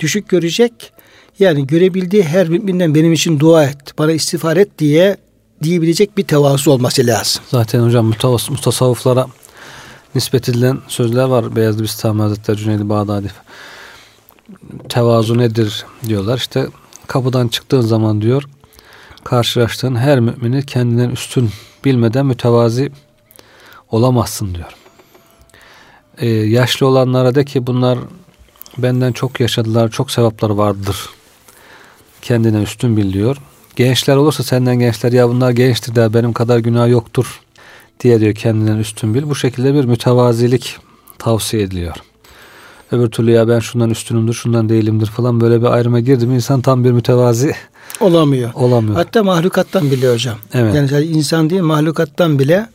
düşük 0.00 0.28
görecek. 0.28 0.92
Yani 1.40 1.66
görebildiği 1.66 2.22
her 2.22 2.48
müminden 2.48 2.94
benim 2.94 3.12
için 3.12 3.40
dua 3.40 3.64
et, 3.64 3.98
bana 3.98 4.12
istiğfar 4.12 4.56
et 4.56 4.78
diye 4.78 5.16
diyebilecek 5.62 6.16
bir 6.16 6.24
tevazu 6.24 6.70
olması 6.70 7.06
lazım. 7.06 7.42
Zaten 7.48 7.80
hocam 7.80 8.06
mutasavvıflara 8.50 9.26
nispet 10.14 10.48
edilen 10.48 10.78
sözler 10.88 11.24
var. 11.24 11.56
Beyazlı 11.56 11.82
Bistami 11.82 12.22
Hazretleri 12.22 12.56
Cüneydi 12.56 12.88
Bağdadi. 12.88 13.32
Tevazu 14.88 15.38
nedir 15.38 15.84
diyorlar. 16.06 16.38
İşte 16.38 16.66
kapıdan 17.06 17.48
çıktığın 17.48 17.80
zaman 17.80 18.22
diyor 18.22 18.44
karşılaştığın 19.24 19.96
her 19.96 20.20
mümini 20.20 20.66
kendinden 20.66 21.10
üstün 21.10 21.50
bilmeden 21.84 22.26
mütevazi 22.26 22.92
olamazsın 23.90 24.54
diyor. 24.54 24.72
Ee, 26.18 26.28
yaşlı 26.28 26.86
olanlara 26.86 27.34
de 27.34 27.44
ki 27.44 27.66
bunlar 27.66 27.98
benden 28.78 29.12
çok 29.12 29.40
yaşadılar, 29.40 29.90
çok 29.90 30.10
sevapları 30.10 30.58
vardır. 30.58 30.96
Kendine 32.22 32.62
üstün 32.62 32.96
bil 32.96 33.12
diyor. 33.12 33.36
Gençler 33.76 34.16
olursa 34.16 34.42
senden 34.42 34.78
gençler 34.78 35.12
ya 35.12 35.28
bunlar 35.28 35.50
gençtir 35.50 35.94
de 35.94 36.14
benim 36.14 36.32
kadar 36.32 36.58
günah 36.58 36.88
yoktur 36.88 37.40
diye 38.00 38.20
diyor 38.20 38.34
kendinden 38.34 38.76
üstün 38.76 39.14
bil. 39.14 39.22
Bu 39.22 39.34
şekilde 39.34 39.74
bir 39.74 39.84
mütevazilik 39.84 40.76
tavsiye 41.18 41.62
ediliyor. 41.62 41.96
Öbür 42.92 43.10
türlü 43.10 43.30
ya 43.30 43.48
ben 43.48 43.58
şundan 43.58 43.90
üstünümdür, 43.90 44.32
şundan 44.32 44.68
değilimdir 44.68 45.06
falan 45.06 45.40
böyle 45.40 45.60
bir 45.60 45.66
ayrıma 45.66 46.00
girdi 46.00 46.26
mi 46.26 46.34
insan 46.34 46.60
tam 46.60 46.84
bir 46.84 46.92
mütevazi 46.92 47.54
olamıyor. 48.00 48.54
Olamıyor. 48.54 48.94
Hatta 48.94 49.22
mahlukattan 49.22 49.90
bile 49.90 50.12
hocam. 50.12 50.38
Evet. 50.54 50.74
Yani 50.74 51.04
insan 51.04 51.50
değil 51.50 51.62
mahlukattan 51.62 52.38
bile 52.38 52.66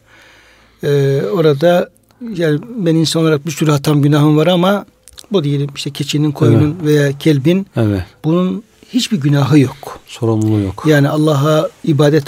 e, 0.83 1.21
orada 1.33 1.89
yani 2.35 2.59
ben 2.77 2.95
insan 2.95 3.21
olarak 3.21 3.45
bir 3.45 3.51
sürü 3.51 3.71
hatam 3.71 4.01
günahım 4.01 4.37
var 4.37 4.47
ama 4.47 4.85
bu 5.31 5.43
diyelim 5.43 5.69
işte 5.75 5.89
keçinin, 5.89 6.31
koyunun 6.31 6.75
evet. 6.81 6.85
veya 6.85 7.17
kelbin 7.17 7.67
evet. 7.75 8.03
bunun 8.23 8.63
hiçbir 8.95 9.21
günahı 9.21 9.59
yok. 9.59 9.99
Sorumluluğu 10.07 10.59
yok. 10.59 10.83
Yani 10.87 11.09
Allah'a 11.09 11.69
ibadet, 11.83 12.23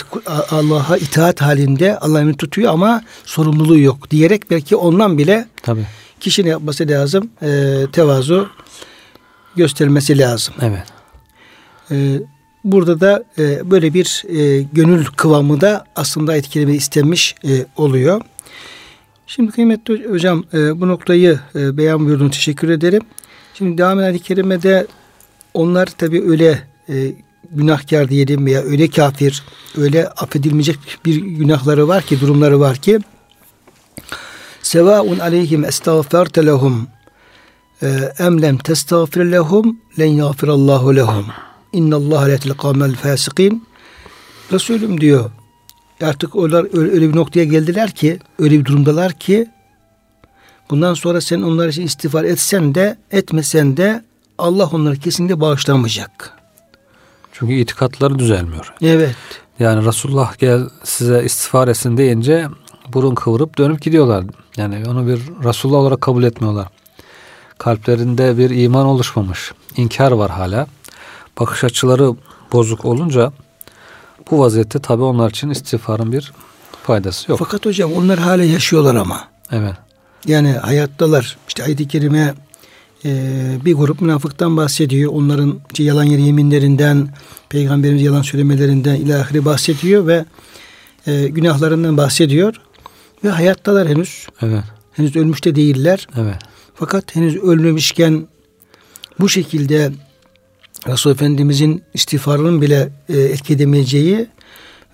Allah'a 0.52 0.98
itaat 0.98 1.42
halinde 1.42 2.00
Allah'ını 2.00 2.34
tutuyor 2.38 2.74
ama 2.74 3.02
sorumluluğu 3.26 3.80
yok 3.80 4.12
diyerek 4.12 4.52
belki 4.52 4.76
ondan 4.76 5.18
bile 5.18 5.48
Tabii. 5.64 5.88
kişinin 6.20 6.50
yapması 6.50 6.88
lazım. 6.88 7.30
E, 7.42 7.74
tevazu 7.92 8.50
göstermesi 9.56 10.18
lazım. 10.18 10.54
Evet. 10.62 10.84
E, 11.92 11.96
burada 12.64 13.00
da 13.00 13.24
e, 13.38 13.72
böyle 13.72 13.94
bir 13.94 14.24
e, 14.30 14.62
gönül 14.74 15.06
kıvamı 15.06 15.62
da 15.62 15.86
aslında 15.96 16.36
etkileme 16.36 16.74
istenmiş 16.74 17.36
e, 17.44 17.66
oluyor. 17.78 18.22
Şimdi 19.28 19.52
kıymetli 19.52 20.10
hocam 20.10 20.44
e, 20.54 20.82
bu 20.82 20.88
noktayı 20.88 21.40
e, 21.56 21.78
beyan 21.78 22.06
buyurduğun 22.06 22.30
teşekkür 22.30 22.70
ederim. 22.70 23.02
Şimdi 23.54 23.78
devam 23.78 24.00
eden 24.00 24.18
kerimede 24.18 24.88
onlar 25.58 25.86
tabi 25.86 26.30
öyle 26.30 26.64
e, 26.90 27.14
günahkar 27.52 28.10
diyelim 28.10 28.46
veya 28.46 28.62
öyle 28.62 28.90
kafir, 28.90 29.44
öyle 29.78 30.10
affedilmeyecek 30.10 30.80
bir 31.06 31.16
günahları 31.16 31.88
var 31.88 32.04
ki, 32.04 32.22
durumları 32.22 32.60
var 32.60 32.78
ki 32.78 33.00
Sevaun 34.62 35.20
aleyhim 35.20 35.66
estağferte 35.66 36.46
lehum 36.46 36.88
e, 37.82 37.88
em 38.20 38.42
lem 38.42 38.58
testağfir 38.58 39.26
lehum 39.26 39.80
len 40.00 40.06
yağfirallahu 40.06 40.96
lehum. 40.96 41.26
İnnallah 41.74 42.26
la 42.26 42.30
yetlqamel 42.30 42.96
fasikin 42.96 43.68
Resulüm 44.52 45.02
diyor 45.02 45.32
artık 46.02 46.36
onlar 46.36 46.78
öyle 46.78 47.10
bir 47.10 47.16
noktaya 47.16 47.46
geldiler 47.46 47.92
ki 47.92 48.20
öyle 48.40 48.60
bir 48.60 48.66
durumdalar 48.66 49.14
ki 49.14 49.48
bundan 50.70 50.94
sonra 50.94 51.22
sen 51.22 51.42
onlar 51.42 51.68
için 51.68 51.82
istiğfar 51.82 52.24
etsen 52.24 52.76
de 52.76 52.98
etmesen 53.12 53.78
de 53.78 54.04
Allah 54.38 54.70
onları 54.74 54.96
kesinlikle 54.96 55.42
bağışlamayacak. 55.42 56.34
Çünkü 57.32 57.54
itikatları 57.54 58.20
düzelmiyor. 58.20 58.74
Evet. 58.82 59.16
Yani 59.60 59.86
Resulullah 59.86 60.38
gel 60.38 60.70
size 60.84 61.24
istiğfar 61.24 61.68
etsin 61.68 61.98
deyince 61.98 62.48
burun 62.94 63.16
kıvırıp 63.16 63.58
dönüp 63.58 63.82
gidiyorlar. 63.82 64.24
Yani 64.58 64.84
onu 64.90 65.08
bir 65.08 65.20
Resulullah 65.44 65.78
olarak 65.78 66.02
kabul 66.02 66.24
etmiyorlar. 66.24 66.68
Kalplerinde 67.58 68.38
bir 68.38 68.50
iman 68.50 68.86
oluşmamış. 68.86 69.52
İnkar 69.78 70.12
var 70.12 70.32
hala. 70.32 70.68
Bakış 71.40 71.64
açıları 71.64 72.16
bozuk 72.54 72.86
olunca 72.86 73.32
bu 74.32 74.40
vaziyette 74.40 74.80
tabi 74.80 75.04
onlar 75.04 75.30
için 75.30 75.50
istiğfarın 75.50 76.12
bir 76.12 76.34
faydası 76.84 77.32
yok. 77.32 77.40
Fakat 77.40 77.66
hocam 77.66 77.94
onlar 77.94 78.20
hala 78.20 78.44
yaşıyorlar 78.44 78.96
ama. 78.96 79.28
Evet. 79.52 79.76
Yani 80.26 80.52
hayattalar. 80.52 81.38
İşte 81.48 81.64
ayet-i 81.64 81.88
kerime 81.88 82.34
bir 83.66 83.74
grup 83.74 84.02
münafıktan 84.02 84.58
bahsediyor. 84.58 85.14
Onların 85.14 85.60
yalan 85.78 86.04
yeri 86.04 86.22
yeminlerinden, 86.22 87.10
peygamberimiz 87.50 88.02
yalan 88.02 88.22
söylemelerinden 88.22 88.96
ilahiri 88.96 89.46
bahsediyor 89.46 90.08
ve 90.08 90.26
e, 91.08 91.28
günahlarından 91.28 91.98
bahsediyor. 91.98 92.56
Ve 93.24 93.30
hayattalar 93.30 93.88
henüz. 93.88 94.28
Evet. 94.42 94.64
Henüz 94.92 95.16
ölmüş 95.16 95.46
de 95.46 95.56
değiller. 95.56 96.08
Evet. 96.18 96.36
Fakat 96.76 97.16
henüz 97.16 97.36
ölmemişken 97.36 98.28
bu 99.20 99.30
şekilde 99.30 99.92
Resul 100.88 101.12
Efendimizin 101.12 101.84
istiğfarının 101.94 102.62
bile 102.62 102.90
e, 103.10 103.18
etki 103.18 103.54
edemeyeceği 103.54 104.28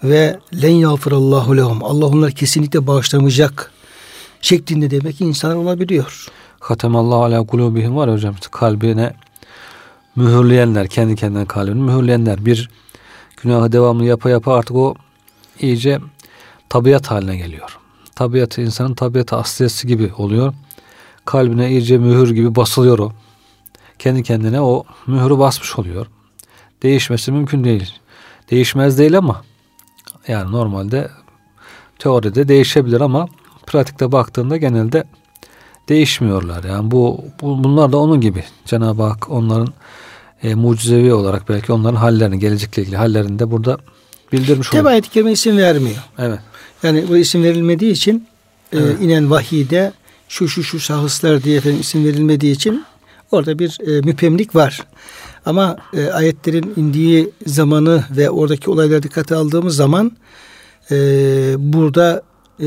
ve 0.04 0.40
len 0.62 0.70
yağfirallahu 0.70 1.58
lehum. 1.58 1.84
Allah 1.84 2.06
onları 2.06 2.32
kesinlikle 2.32 2.88
bağışlamayacak 2.88 3.72
şeklinde 4.42 4.92
demek 4.92 5.22
insanlar 5.22 5.56
olabiliyor. 5.56 6.28
Hatemallahu 6.63 7.24
ala 7.24 7.46
kulubihim 7.46 7.96
var 7.96 8.08
ya 8.08 8.13
hocam 8.13 8.34
işte 8.34 8.48
kalbine 8.51 9.13
mühürleyenler 10.15 10.88
kendi 10.88 11.15
kendine 11.15 11.46
kalbini 11.46 11.82
mühürleyenler 11.82 12.46
bir 12.46 12.70
günahı 13.41 13.72
devamlı 13.72 14.05
yapa 14.05 14.29
yapa 14.29 14.53
artık 14.53 14.75
o 14.75 14.96
iyice 15.60 16.00
tabiat 16.70 17.12
haline 17.12 17.38
geliyor. 17.38 17.79
Tabiatı 18.15 18.62
insanın 18.62 18.93
tabiatı 18.93 19.36
asliyesi 19.36 19.88
gibi 19.88 20.12
oluyor. 20.17 20.53
Kalbine 21.25 21.70
iyice 21.70 21.98
mühür 21.98 22.32
gibi 22.32 22.55
basılıyor 22.55 23.00
o. 23.00 23.12
Kendi 24.00 24.24
kendine 24.24 24.62
o 24.62 24.84
mühürü 25.08 25.39
basmış 25.39 25.79
oluyor. 25.79 26.08
Değişmesi 26.84 27.32
mümkün 27.32 27.63
değil. 27.63 27.93
Değişmez 28.51 28.98
değil 28.98 29.17
ama 29.17 29.41
yani 30.27 30.51
normalde 30.51 31.10
teoride 32.00 32.48
değişebilir 32.48 33.01
ama 33.01 33.27
pratikte 33.65 34.12
baktığında 34.12 34.58
genelde 34.58 35.03
değişmiyorlar. 35.90 36.63
Yani 36.63 36.92
bu, 36.92 37.22
bu 37.42 37.63
bunlar 37.63 37.92
da 37.92 37.98
onun 37.98 38.22
gibi. 38.22 38.44
Cenab-ı 38.66 39.04
Hak 39.04 39.30
onların 39.32 39.74
e, 40.44 40.56
mucizevi 40.56 41.13
olarak 41.13 41.50
belki 41.50 41.74
onların 41.74 41.96
hallerini, 41.96 42.40
gelecekle 42.40 42.82
ilgili 42.82 42.98
hallerini 42.98 43.40
de 43.40 43.52
burada 43.52 43.78
bildirmiş 44.32 44.70
Tabi 44.70 44.80
oluyor. 44.80 44.92
ayet-i 44.92 45.10
kerime 45.10 45.32
isim 45.32 45.58
vermiyor. 45.58 45.98
Evet. 46.20 46.40
Yani 46.84 47.06
bu 47.10 47.18
isim 47.18 47.44
verilmediği 47.44 47.92
için 47.92 48.28
e, 48.74 48.78
Evet. 48.78 49.02
inen 49.02 49.32
vahiyde 49.32 49.94
şu 50.28 50.48
şu 50.48 50.63
şu 50.63 50.80
şahıslar 50.80 51.44
diye 51.44 51.58
efendim 51.58 51.80
isim 51.82 52.06
verilmediği 52.06 52.56
için 52.56 52.86
orada 53.32 53.60
bir 53.60 53.78
e, 53.98 54.02
müphemlik 54.02 54.56
var. 54.56 54.84
Ama 55.46 55.78
e, 55.94 56.06
ayetlerin 56.08 56.74
indiği 56.75 57.30
zamanı 57.48 58.04
ve 58.12 58.30
oradaki 58.30 58.70
olayları 58.70 59.04
dikkate 59.04 59.36
aldığımız 59.36 59.75
zaman 59.75 60.12
e, 60.92 60.96
burada 61.58 62.22
e, 62.60 62.66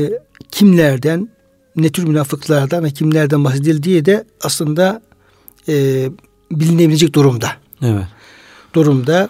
kimlerden 0.51 1.29
ne 1.77 1.89
tür 1.89 2.03
münafıklardan 2.03 2.83
ve 2.83 2.91
kimlerden 2.91 3.43
bahsedildiği 3.43 4.05
de 4.05 4.25
aslında 4.41 5.01
e, 5.69 6.07
bilinebilecek 6.51 7.15
durumda. 7.15 7.51
Evet. 7.81 8.05
Durumda 8.73 9.29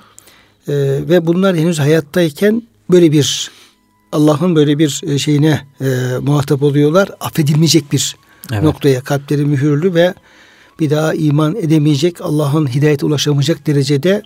E, 0.68 0.74
ve 1.10 1.28
bunlar 1.28 1.56
henüz 1.56 1.80
hayattayken 1.80 2.64
böyle 2.92 3.12
bir 3.12 3.52
Allah'ın 4.12 4.56
böyle 4.56 4.80
bir 4.80 5.02
e, 5.04 5.18
şeyine 5.18 5.68
e, 5.82 5.86
muhatap 6.22 6.64
oluyorlar. 6.64 7.10
Affedilmeyecek 7.20 7.92
bir 7.92 8.16
Evet. 8.52 8.64
noktaya 8.64 9.02
kalpleri 9.02 9.46
mühürlü 9.46 9.94
ve 9.94 10.14
bir 10.80 10.90
daha 10.90 11.14
iman 11.14 11.56
edemeyecek 11.56 12.22
Allah'ın 12.22 12.68
hidayete 12.68 13.06
ulaşamayacak 13.06 13.68
derecede 13.68 14.22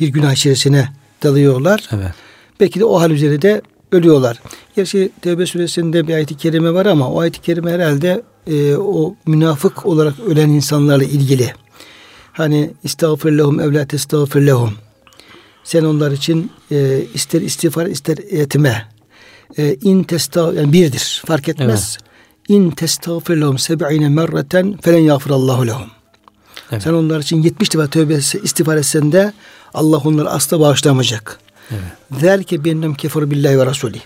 bir 0.00 0.08
günah 0.08 0.32
içerisine 0.32 0.88
dalıyorlar. 1.22 1.88
Evet. 1.92 2.12
Belki 2.60 2.80
de 2.80 2.84
o 2.84 3.00
hal 3.00 3.10
üzere 3.10 3.42
de 3.42 3.62
ölüyorlar. 3.94 4.40
Gerçi 4.76 5.10
Tevbe 5.22 5.46
suresinde 5.46 6.08
bir 6.08 6.14
ayet-i 6.14 6.36
kerime 6.36 6.74
var 6.74 6.86
ama 6.86 7.10
o 7.10 7.20
ayet-i 7.20 7.40
kerime 7.40 7.72
herhalde 7.72 8.22
e, 8.46 8.76
o 8.76 9.14
münafık 9.26 9.86
olarak 9.86 10.14
ölen 10.20 10.48
insanlarla 10.48 11.04
ilgili. 11.04 11.52
Hani 12.32 12.70
istağfir 12.84 13.32
lehum 13.32 13.60
evla 13.60 13.86
testağfir 13.86 14.40
lehum. 14.40 14.74
Sen 15.64 15.84
onlar 15.84 16.10
için 16.10 16.52
e, 16.70 17.00
ister 17.14 17.40
istiğfar 17.40 17.86
ister 17.86 18.18
etme. 18.30 18.88
E, 19.58 19.74
in 19.74 20.02
testa 20.02 20.52
yani 20.54 20.72
birdir. 20.72 21.22
Fark 21.26 21.48
etmez. 21.48 21.98
İn 22.48 22.70
testağfir 22.70 23.36
lehum 23.36 23.58
seb'ine 23.58 24.08
merreten 24.08 24.76
felen 24.82 24.98
yağfirallahu 24.98 25.66
lehum. 25.66 25.90
Evet. 26.72 26.82
Sen 26.82 26.92
onlar 26.92 27.20
için 27.20 27.42
70 27.42 27.74
defa 27.74 27.86
tövbe 27.86 28.14
istiğfar 28.42 28.76
etsen 28.76 29.12
de 29.12 29.32
Allah 29.74 29.96
onları 29.96 30.30
asla 30.30 30.60
bağışlamayacak. 30.60 31.43
Zelke 32.20 32.64
bennem 32.64 32.94
keferu 32.94 33.30
billahi 33.30 33.58
ve 33.58 33.66
rasulih. 33.66 34.00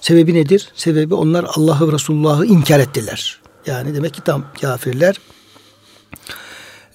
Sebebi 0.00 0.34
nedir? 0.34 0.68
Sebebi 0.74 1.14
onlar 1.14 1.46
Allah'ı 1.54 1.88
ve 1.88 1.92
Resulullah'ı 1.92 2.46
inkar 2.46 2.80
ettiler. 2.80 3.40
Yani 3.66 3.94
demek 3.94 4.14
ki 4.14 4.20
tam 4.24 4.44
kafirler. 4.60 5.20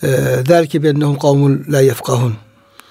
Ee, 0.04 0.08
Zelke 0.48 0.84
bennehum 0.84 1.18
kavmun 1.18 1.66
la 1.70 1.82
yefkahun. 1.82 2.34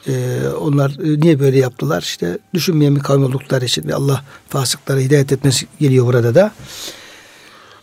Ee, 0.09 0.39
onlar 0.61 0.91
e, 0.91 1.21
niye 1.21 1.41
böyle 1.41 1.59
yaptılar? 1.59 2.03
İşte 2.03 2.39
düşünmeyen 2.55 2.97
bir 2.97 3.01
kavim 3.01 3.25
oldukları 3.25 3.65
için 3.65 3.89
ve 3.89 3.95
Allah 3.95 4.25
fasıklara 4.49 5.01
hidayet 5.01 5.33
etmesi 5.33 5.67
geliyor 5.81 6.07
burada 6.07 6.35
da. 6.35 6.53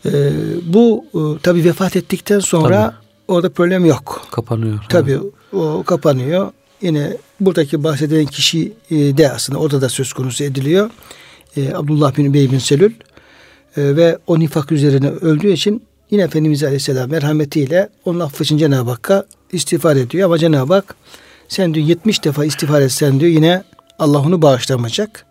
Ee, 0.05 0.31
bu 0.65 1.05
e, 1.13 1.41
tabi 1.41 1.65
vefat 1.65 1.95
ettikten 1.95 2.39
sonra 2.39 2.93
orada 3.27 3.49
problem 3.49 3.85
yok. 3.85 4.27
Kapanıyor. 4.31 4.79
Tabii 4.89 5.19
o 5.53 5.83
kapanıyor. 5.83 6.51
Yine 6.81 7.17
buradaki 7.39 7.83
bahsedilen 7.83 8.25
kişi 8.25 8.73
e, 8.91 8.95
de 9.17 9.31
aslında 9.31 9.59
orada 9.59 9.81
da 9.81 9.89
söz 9.89 10.13
konusu 10.13 10.43
ediliyor. 10.43 10.89
E, 11.57 11.73
Abdullah 11.73 12.17
bin 12.17 12.25
Übey 12.25 12.51
bin 12.51 12.59
Selül 12.59 12.93
E, 13.77 13.95
ve 13.95 14.17
o 14.27 14.39
nifak 14.39 14.71
üzerine 14.71 15.09
öldüğü 15.09 15.51
için 15.51 15.83
yine 16.11 16.21
Efendimiz 16.21 16.63
Aleyhisselam 16.63 17.09
merhametiyle 17.09 17.89
onun 18.05 18.19
affı 18.19 18.43
için 18.43 18.57
Cenab-ı 18.57 18.89
Hakk'a 18.89 19.25
istiğfar 19.51 19.95
ediyor. 19.95 20.25
Ama 20.25 20.37
Cenab-ı 20.37 20.73
Hak 20.73 20.95
sen 21.47 21.73
diyor 21.73 21.87
70 21.87 22.23
defa 22.23 22.45
istiğfar 22.45 22.81
etsen 22.81 23.19
diyor 23.19 23.31
yine 23.31 23.63
Allah 23.99 24.19
onu 24.19 24.41
bağışlamayacak. 24.41 25.25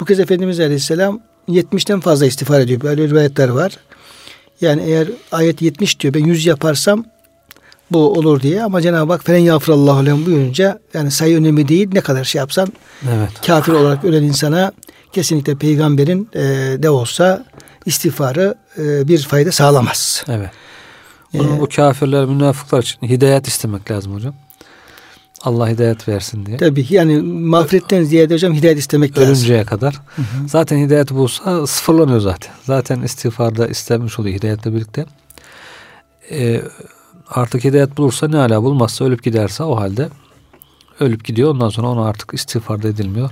Bu 0.00 0.04
kez 0.04 0.20
Efendimiz 0.20 0.60
Aleyhisselam 0.60 1.20
70'ten 1.48 2.00
fazla 2.00 2.26
istiğfar 2.26 2.60
ediyor. 2.60 2.80
Böyle 2.80 3.08
rivayetler 3.08 3.48
var. 3.48 3.78
Yani 4.60 4.82
eğer 4.82 5.08
ayet 5.32 5.62
70 5.62 6.00
diyor 6.00 6.14
ben 6.14 6.24
100 6.24 6.46
yaparsam 6.46 7.04
bu 7.92 8.12
olur 8.12 8.40
diye 8.40 8.62
ama 8.62 8.82
Cenab-ı 8.82 9.12
Hak 9.12 9.24
felen 9.26 9.38
yağfirallahu 9.38 10.06
lehum 10.06 10.26
buyurunca 10.26 10.80
yani 10.94 11.10
sayı 11.10 11.36
önemli 11.38 11.68
değil 11.68 11.88
ne 11.92 12.00
kadar 12.00 12.24
şey 12.24 12.38
yapsan 12.38 12.68
Evet. 13.04 13.30
kafir 13.46 13.72
olarak 13.72 14.04
ölen 14.04 14.22
insana 14.22 14.72
kesinlikle 15.12 15.54
peygamberin 15.54 16.28
e, 16.34 16.40
de 16.82 16.90
olsa 16.90 17.44
istiğfarı 17.86 18.54
e, 18.78 19.08
bir 19.08 19.18
fayda 19.22 19.52
sağlamaz. 19.52 20.24
Evet. 20.28 20.50
Bunun 21.34 21.56
Ee, 21.56 21.60
bu 21.60 21.68
kafirler, 21.68 22.24
münafıklar 22.24 22.82
için 22.82 23.02
hidayet 23.08 23.48
istemek 23.48 23.90
lazım 23.90 24.14
hocam. 24.14 24.34
Allah 25.42 25.68
hidayet 25.68 26.08
versin 26.08 26.46
diye. 26.46 26.56
Tabii 26.56 26.86
yani 26.90 27.16
mağfiretten 27.22 28.04
ziyade 28.04 28.34
hocam 28.34 28.54
hidayet 28.54 28.78
istemek 28.78 29.18
lazım. 29.18 29.30
Ölünceye 29.34 29.64
kadar. 29.64 30.00
Zaten 30.46 30.78
hidayet 30.78 31.10
bulsa 31.10 31.66
sıfırlanıyor 31.66 32.20
zaten. 32.20 32.52
Zaten 32.64 33.02
istiğfarda 33.02 33.66
istenmiş 33.68 34.18
oluyor 34.18 34.36
hidayetle 34.36 34.74
birlikte. 34.74 35.04
Ee, 36.30 36.62
artık 37.30 37.64
hidayet 37.64 37.96
bulursa 37.96 38.28
ne 38.28 38.38
ala 38.38 38.62
bulmazsa 38.62 39.04
ölüp 39.04 39.22
giderse 39.22 39.62
o 39.62 39.76
halde 39.76 40.08
ölüp 41.00 41.24
gidiyor. 41.24 41.50
Ondan 41.50 41.68
sonra 41.68 41.88
ona 41.88 42.04
artık 42.04 42.34
istiğfarda 42.34 42.88
edilmiyor. 42.88 43.30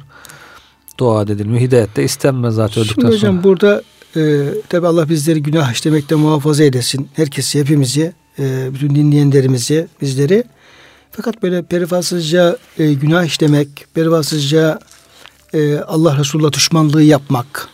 Dua 0.99 1.23
edilmiyor. 1.23 1.61
Hidayet 1.61 1.97
de 1.97 2.05
istenmez 2.05 2.55
zaten 2.55 2.83
öldükten 2.83 3.03
Şimdi 3.03 3.15
hocam 3.15 3.35
sonra. 3.35 3.45
burada 3.45 3.83
e, 4.17 4.49
tabi 4.69 4.87
Allah 4.87 5.09
bizleri 5.09 5.43
günah 5.43 5.73
işlemekten 5.73 6.19
muhafaza 6.19 6.65
edesin. 6.65 7.09
Herkesi, 7.15 7.61
hepimizi, 7.61 8.13
e, 8.39 8.75
bütün 8.75 8.95
dinleyenlerimizi, 8.95 9.89
bizleri. 10.01 10.45
Fakat 11.11 11.43
böyle 11.43 11.63
perifasızca 11.63 12.57
e, 12.79 12.93
günah 12.93 13.25
işlemek, 13.25 13.87
perifasızca 13.95 14.79
e, 15.55 15.79
Allah 15.79 16.19
Resulullah 16.19 16.53
düşmanlığı 16.53 17.03
yapmak, 17.03 17.69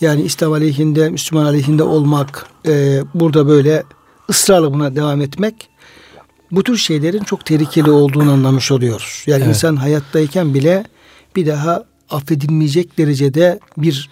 yani 0.00 0.22
İslam 0.22 0.52
aleyhinde, 0.52 1.10
Müslüman 1.10 1.44
aleyhinde 1.44 1.82
olmak, 1.82 2.46
e, 2.66 3.02
burada 3.14 3.48
böyle 3.48 3.82
ısrarla 4.30 4.72
buna 4.74 4.96
devam 4.96 5.20
etmek, 5.20 5.68
bu 6.50 6.62
tür 6.62 6.76
şeylerin 6.76 7.24
çok 7.24 7.44
tehlikeli 7.46 7.90
olduğunu 7.90 8.32
anlamış 8.32 8.72
oluyoruz. 8.72 9.22
Yani 9.26 9.38
Evet. 9.44 9.48
insan 9.48 9.76
hayattayken 9.76 10.54
bile 10.54 10.84
bir 11.36 11.46
daha 11.46 11.84
affedilmeyecek 12.10 12.98
derecede 12.98 13.60
bir 13.76 14.10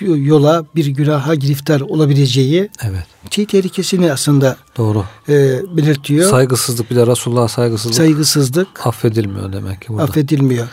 yola, 0.00 0.64
bir 0.76 0.86
günaha 0.86 1.34
giriftar 1.34 1.80
olabileceği 1.80 2.68
Evet. 2.82 3.06
şey 3.30 3.46
tehlikesini 3.46 4.12
aslında 4.12 4.56
Doğru. 4.76 5.04
e, 5.28 5.60
belirtiyor. 5.76 6.30
Saygısızlık 6.30 6.90
bir 6.90 6.96
de 6.96 7.06
Resulullah'a 7.06 7.48
saygısızlık 7.48 7.94
Saygısızlık 7.96 8.86
affedilmiyor 8.86 9.52
demek 9.52 9.80
ki 9.82 9.88
burada. 9.88 10.04
affedilmiyor. 10.04 10.66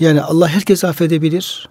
Yani 0.00 0.22
Allah 0.22 0.48
herkes 0.48 0.84
affedebilir. 0.84 1.68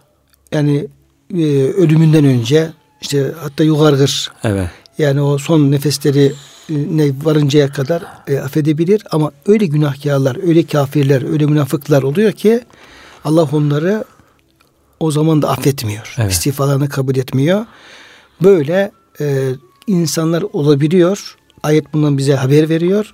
Yani 0.52 0.88
e, 1.34 1.44
ölümünden 1.64 2.26
önce 2.26 2.70
işte 3.02 3.32
hatta 3.40 3.64
yugargır 3.64 4.32
Evet. 4.44 4.70
Yani 4.98 5.22
o 5.22 5.38
son 5.38 5.72
nefesleri 5.72 6.34
e, 6.70 6.74
ne 6.74 7.12
varıncaya 7.24 7.72
kadar 7.72 8.04
e, 8.28 8.40
affedebilir 8.40 9.04
ama 9.12 9.32
öyle 9.46 9.66
günahkarlar, 9.66 10.48
öyle 10.48 10.66
kafirler, 10.66 11.32
öyle 11.32 11.46
münafıklar 11.46 12.04
oluyor 12.04 12.32
ki 12.32 12.62
Allah 13.24 13.50
onları 13.52 14.04
o 15.00 15.12
zaman 15.12 15.42
da 15.42 15.50
affetmiyor. 15.50 16.16
Evet. 16.18 16.32
İstiğfalarını 16.32 16.90
kabul 16.90 17.16
etmiyor. 17.16 17.66
Böyle 18.44 18.92
e, 19.22 19.50
insanlar 19.88 20.42
olabiliyor. 20.54 21.38
Ayet 21.64 21.94
bundan 21.94 22.18
bize 22.18 22.36
haber 22.36 22.70
veriyor. 22.70 23.14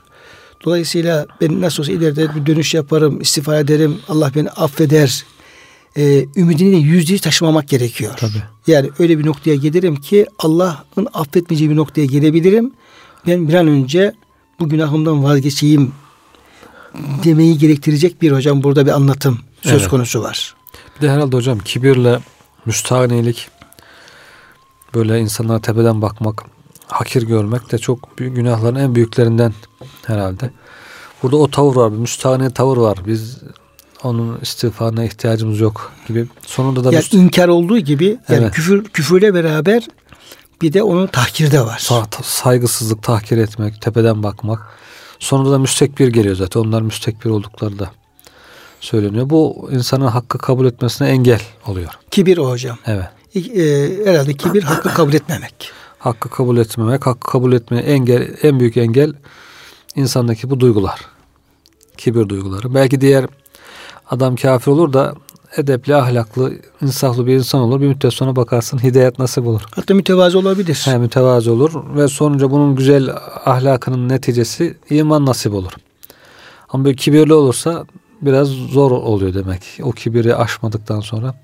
Dolayısıyla 0.65 1.25
ben 1.41 1.61
nasıl 1.61 1.83
olsa 1.83 1.91
ileride 1.91 2.35
bir 2.35 2.45
dönüş 2.45 2.73
yaparım, 2.73 3.21
istiğfar 3.21 3.59
ederim, 3.59 3.99
Allah 4.07 4.31
beni 4.35 4.49
affeder. 4.49 5.25
E, 5.97 6.25
ümidini 6.35 6.71
de 6.71 6.75
yüzde 6.75 7.11
yüz 7.11 7.21
taşımamak 7.21 7.67
gerekiyor. 7.67 8.13
Tabii. 8.17 8.43
Yani 8.67 8.89
öyle 8.99 9.19
bir 9.19 9.25
noktaya 9.25 9.55
gelirim 9.55 9.95
ki 9.95 10.25
Allah'ın 10.39 11.07
affetmeyeceği 11.13 11.69
bir 11.69 11.75
noktaya 11.75 12.05
gelebilirim. 12.05 12.71
Ben 13.27 13.47
bir 13.47 13.53
an 13.53 13.67
önce 13.67 14.13
bu 14.59 14.69
günahımdan 14.69 15.23
vazgeçeyim 15.23 15.91
demeyi 17.23 17.57
gerektirecek 17.57 18.21
bir 18.21 18.31
hocam 18.31 18.63
burada 18.63 18.85
bir 18.85 18.91
anlatım 18.91 19.39
söz 19.61 19.81
Evet. 19.81 19.87
konusu 19.87 20.21
var. 20.21 20.55
Bir 20.95 21.01
de 21.01 21.11
herhalde 21.11 21.35
hocam 21.35 21.59
kibirle 21.59 22.19
müstahanilik 22.65 23.49
böyle 24.95 25.19
insanlara 25.19 25.61
tepeden 25.61 26.01
bakmak, 26.01 26.43
hakir 26.87 27.23
görmek 27.23 27.71
de 27.71 27.77
çok 27.77 28.19
büyük 28.19 28.35
günahların 28.35 28.75
en 28.75 28.95
büyüklerinden 28.95 29.53
herhalde. 30.05 30.51
Burada 31.23 31.37
o 31.37 31.51
tavır 31.51 31.75
var, 31.75 31.93
bir 31.93 31.97
müstahane 31.97 32.53
tavır 32.53 32.77
var. 32.77 32.97
Biz 33.07 33.37
onun 34.03 34.39
istiğfarına 34.41 35.03
ihtiyacımız 35.03 35.59
yok 35.59 35.91
gibi. 36.07 36.25
Sonunda 36.47 36.83
da 36.83 36.91
Yani 36.91 37.01
müst- 37.03 37.13
inkar 37.17 37.47
olduğu 37.47 37.79
gibi 37.79 38.05
yani 38.05 38.19
Evet. 38.43 38.51
küfür 38.53 38.83
küfürle 38.83 39.33
beraber 39.33 39.87
bir 40.61 40.73
de 40.73 40.83
onun 40.83 41.07
tahkirde 41.07 41.61
var. 41.61 41.77
sa- 41.79 42.23
saygısızlık, 42.23 43.03
tahkir 43.03 43.37
etmek, 43.37 43.81
tepeden 43.81 44.23
bakmak. 44.23 44.59
Sonunda 45.19 45.51
da 45.51 45.59
müstekbir 45.59 46.07
geliyor 46.07 46.35
zaten. 46.35 46.59
Onlar 46.59 46.81
müstekbir 46.81 47.29
oldukları 47.29 47.79
da 47.79 47.91
söyleniyor. 48.81 49.29
Bu 49.29 49.69
insanın 49.71 50.07
hakkı 50.07 50.37
kabul 50.37 50.65
etmesine 50.65 51.07
engel 51.07 51.41
oluyor. 51.67 51.89
Kibir 52.11 52.37
o 52.37 52.49
hocam. 52.49 52.77
Evet. 52.85 53.05
İ- 53.33 53.61
e, 53.61 54.05
herhalde 54.05 54.33
kibir 54.33 54.63
hakkı 54.63 54.93
kabul 54.93 55.13
etmemek. 55.13 55.71
Hakkı 55.99 56.29
kabul 56.29 56.57
etmemek, 56.57 57.05
hakkı 57.07 57.31
kabul 57.31 57.53
etmeye 57.53 57.81
engel, 57.81 58.35
en 58.41 58.59
büyük 58.59 58.77
engel 58.77 59.13
insandaki 59.95 60.49
bu 60.49 60.59
duygular. 60.59 60.99
Kibir 61.97 62.29
duyguları. 62.29 62.73
Belki 62.73 63.01
diğer 63.01 63.25
adam 64.09 64.35
kafir 64.35 64.71
olur 64.71 64.93
da 64.93 65.13
edepli, 65.57 65.95
ahlaklı, 65.95 66.53
insaflı 66.81 67.27
bir 67.27 67.33
insan 67.33 67.61
olur. 67.61 67.81
Bir 67.81 67.87
müddet 67.87 68.13
sonra 68.13 68.35
bakarsın 68.35 68.83
hidayet 68.83 69.19
nasip 69.19 69.47
olur. 69.47 69.61
Hatta 69.75 69.93
mütevazı 69.93 70.39
olabilir. 70.39 70.81
He, 70.85 70.97
mütevazı 70.97 71.51
olur 71.51 71.71
ve 71.95 72.07
sonuca 72.07 72.51
bunun 72.51 72.75
güzel 72.75 73.09
ahlakının 73.45 74.09
neticesi 74.09 74.77
iman 74.89 75.25
nasip 75.25 75.53
olur. 75.53 75.71
Ama 76.69 76.85
böyle 76.85 76.95
kibirli 76.95 77.33
olursa 77.33 77.85
biraz 78.21 78.47
zor 78.47 78.91
oluyor 78.91 79.33
demek. 79.33 79.61
O 79.83 79.91
kibiri 79.91 80.35
aşmadıktan 80.35 80.99
sonra 80.99 81.35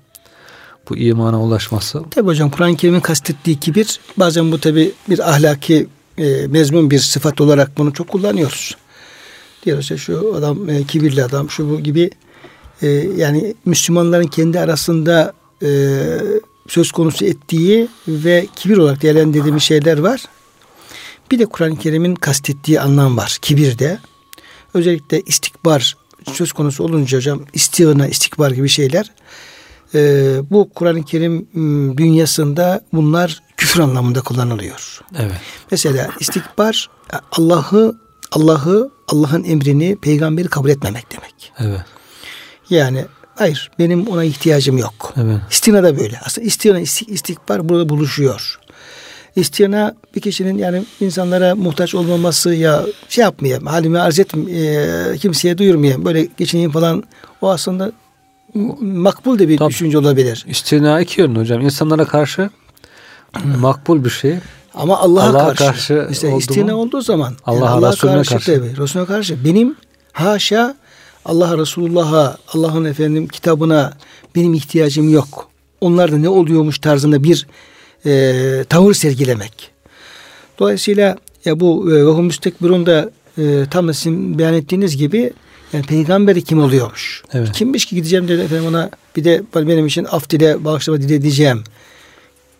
bu 0.90 0.96
imana 0.96 1.42
ulaşması. 1.42 2.02
Tabi 2.10 2.26
hocam 2.26 2.50
Kur'an-ı 2.50 2.76
Kerim'in 2.76 3.00
kastettiği 3.00 3.60
kibir 3.60 4.00
bazen 4.16 4.52
bu 4.52 4.60
tabi 4.60 4.92
bir 5.08 5.30
ahlaki 5.30 5.86
e, 6.18 6.46
mezmun 6.46 6.90
bir 6.90 6.98
sıfat 6.98 7.40
olarak 7.40 7.78
bunu 7.78 7.92
çok 7.92 8.08
kullanıyoruz. 8.08 8.76
Diyoruz 9.64 9.82
işte 9.82 9.96
şu 9.96 10.34
adam 10.36 10.68
e, 10.68 10.84
kibirli 10.84 11.24
adam 11.24 11.50
şu 11.50 11.70
bu 11.70 11.80
gibi 11.80 12.10
e, 12.82 12.88
yani 13.16 13.54
Müslümanların 13.64 14.26
kendi 14.26 14.60
arasında 14.60 15.32
e, 15.62 15.68
söz 16.68 16.92
konusu 16.92 17.24
ettiği 17.24 17.88
ve 18.08 18.46
kibir 18.56 18.76
olarak 18.76 19.02
değerlendirdiğimiz 19.02 19.62
şeyler 19.62 19.98
var. 19.98 20.24
Bir 21.30 21.38
de 21.38 21.46
Kur'an-ı 21.46 21.78
Kerim'in 21.78 22.14
kastettiği 22.14 22.80
anlam 22.80 23.16
var 23.16 23.38
kibirde. 23.42 23.98
Özellikle 24.74 25.20
istikbar 25.20 25.96
söz 26.32 26.52
konusu 26.52 26.84
olunca 26.84 27.18
hocam 27.18 27.40
istigna, 27.52 28.08
istikbar 28.08 28.50
gibi 28.50 28.68
şeyler 28.68 29.12
e, 29.94 30.00
bu 30.50 30.70
Kur'an-ı 30.74 31.04
Kerim 31.04 31.48
dünyasında 31.96 32.84
bunlar 32.92 33.42
küfür 33.56 33.80
anlamında 33.80 34.20
kullanılıyor. 34.20 35.00
Evet. 35.18 35.40
Mesela 35.70 36.08
istikbar 36.20 36.90
Allah'ı 37.32 37.94
Allah'ı 38.32 38.90
Allah'ın 39.08 39.44
emrini 39.44 39.96
peygamberi 39.96 40.48
kabul 40.48 40.68
etmemek 40.68 41.12
demek. 41.12 41.52
Evet. 41.58 41.99
Yani 42.70 43.04
hayır 43.36 43.70
benim 43.78 44.06
ona 44.06 44.24
ihtiyacım 44.24 44.78
yok. 44.78 45.14
Evet. 45.16 45.38
İstina 45.50 45.82
da 45.82 45.98
böyle. 45.98 46.20
Aslında 46.24 46.46
istina 46.46 46.80
istikbar 46.80 47.68
burada 47.68 47.88
buluşuyor. 47.88 48.58
İstina 49.36 49.94
bir 50.16 50.20
kişinin 50.20 50.58
yani 50.58 50.84
insanlara 51.00 51.54
muhtaç 51.54 51.94
olmaması 51.94 52.54
ya 52.54 52.82
şey 53.08 53.22
yapmayayım 53.22 53.66
halimi 53.66 53.98
arz 53.98 54.18
etmeyeyim 54.18 55.16
kimseye 55.16 55.58
duyurmayayım 55.58 56.04
böyle 56.04 56.28
geçineyim 56.36 56.70
falan 56.70 57.04
o 57.40 57.50
aslında 57.50 57.92
makbul 58.80 59.38
de 59.38 59.48
bir 59.48 59.58
Tabii. 59.58 59.70
düşünce 59.70 59.98
olabilir. 59.98 60.44
İstina 60.48 61.00
iki 61.00 61.20
yönlü 61.20 61.38
hocam. 61.38 61.60
İnsanlara 61.60 62.04
karşı 62.04 62.50
makbul 63.44 64.04
bir 64.04 64.10
şey. 64.10 64.38
Ama 64.74 64.98
Allah'a 64.98 65.28
Allah 65.28 65.54
karşı, 65.54 65.64
karşı 65.64 66.08
işte 66.10 66.36
istina 66.36 66.72
mu? 66.72 66.82
olduğu 66.82 67.00
zaman 67.00 67.34
Allah 67.46 67.56
yani 67.56 67.68
Allah'a 67.68 67.92
Resulüne 67.92 68.16
karşı, 68.16 68.30
karşı. 68.30 68.54
Tabii, 68.54 68.76
Resulüne 68.76 69.06
karşı 69.06 69.44
benim 69.44 69.76
haşa 70.12 70.76
Allah 71.24 71.58
Resulullah'a, 71.58 72.38
Allah'ın 72.52 72.84
efendim 72.84 73.28
kitabına 73.28 73.92
benim 74.34 74.54
ihtiyacım 74.54 75.08
yok. 75.08 75.48
Onlar 75.80 76.12
da 76.12 76.16
ne 76.18 76.28
oluyormuş 76.28 76.78
tarzında 76.78 77.22
bir 77.22 77.46
e, 78.06 78.64
tavır 78.68 78.94
sergilemek. 78.94 79.70
Dolayısıyla 80.58 81.16
ya 81.44 81.60
bu 81.60 81.92
e, 81.92 82.02
Ruhun 82.02 82.24
Müstekbirun 82.24 82.86
da 82.86 83.10
e, 83.38 83.64
tam 83.70 83.94
sizin 83.94 84.38
beyan 84.38 84.54
ettiğiniz 84.54 84.96
gibi 84.96 85.32
yani 85.72 85.84
peygamberi 85.84 86.44
kim 86.44 86.62
oluyormuş? 86.62 87.22
Evet. 87.32 87.52
Kimmiş 87.52 87.84
ki 87.86 87.94
gideceğim 87.94 88.28
dedi 88.28 88.42
efendim 88.42 88.66
ona 88.66 88.90
bir 89.16 89.24
de 89.24 89.42
benim 89.54 89.86
için 89.86 90.06
af 90.10 90.30
dile 90.30 90.64
bağışlama 90.64 91.00
dile 91.00 91.22
diyeceğim 91.22 91.64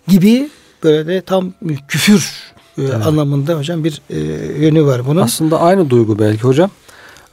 gibi 0.09 0.51
böyle 0.83 1.07
de 1.07 1.21
tam 1.21 1.53
küfür 1.89 2.31
e, 2.79 2.83
evet. 2.83 3.07
anlamında 3.07 3.59
hocam 3.59 3.85
bir 3.85 4.03
e, 4.11 4.19
yönü 4.65 4.85
var 4.85 5.07
bunun. 5.07 5.23
Aslında 5.23 5.61
aynı 5.61 5.91
duygu 5.91 6.19
belki 6.19 6.43
hocam. 6.43 6.71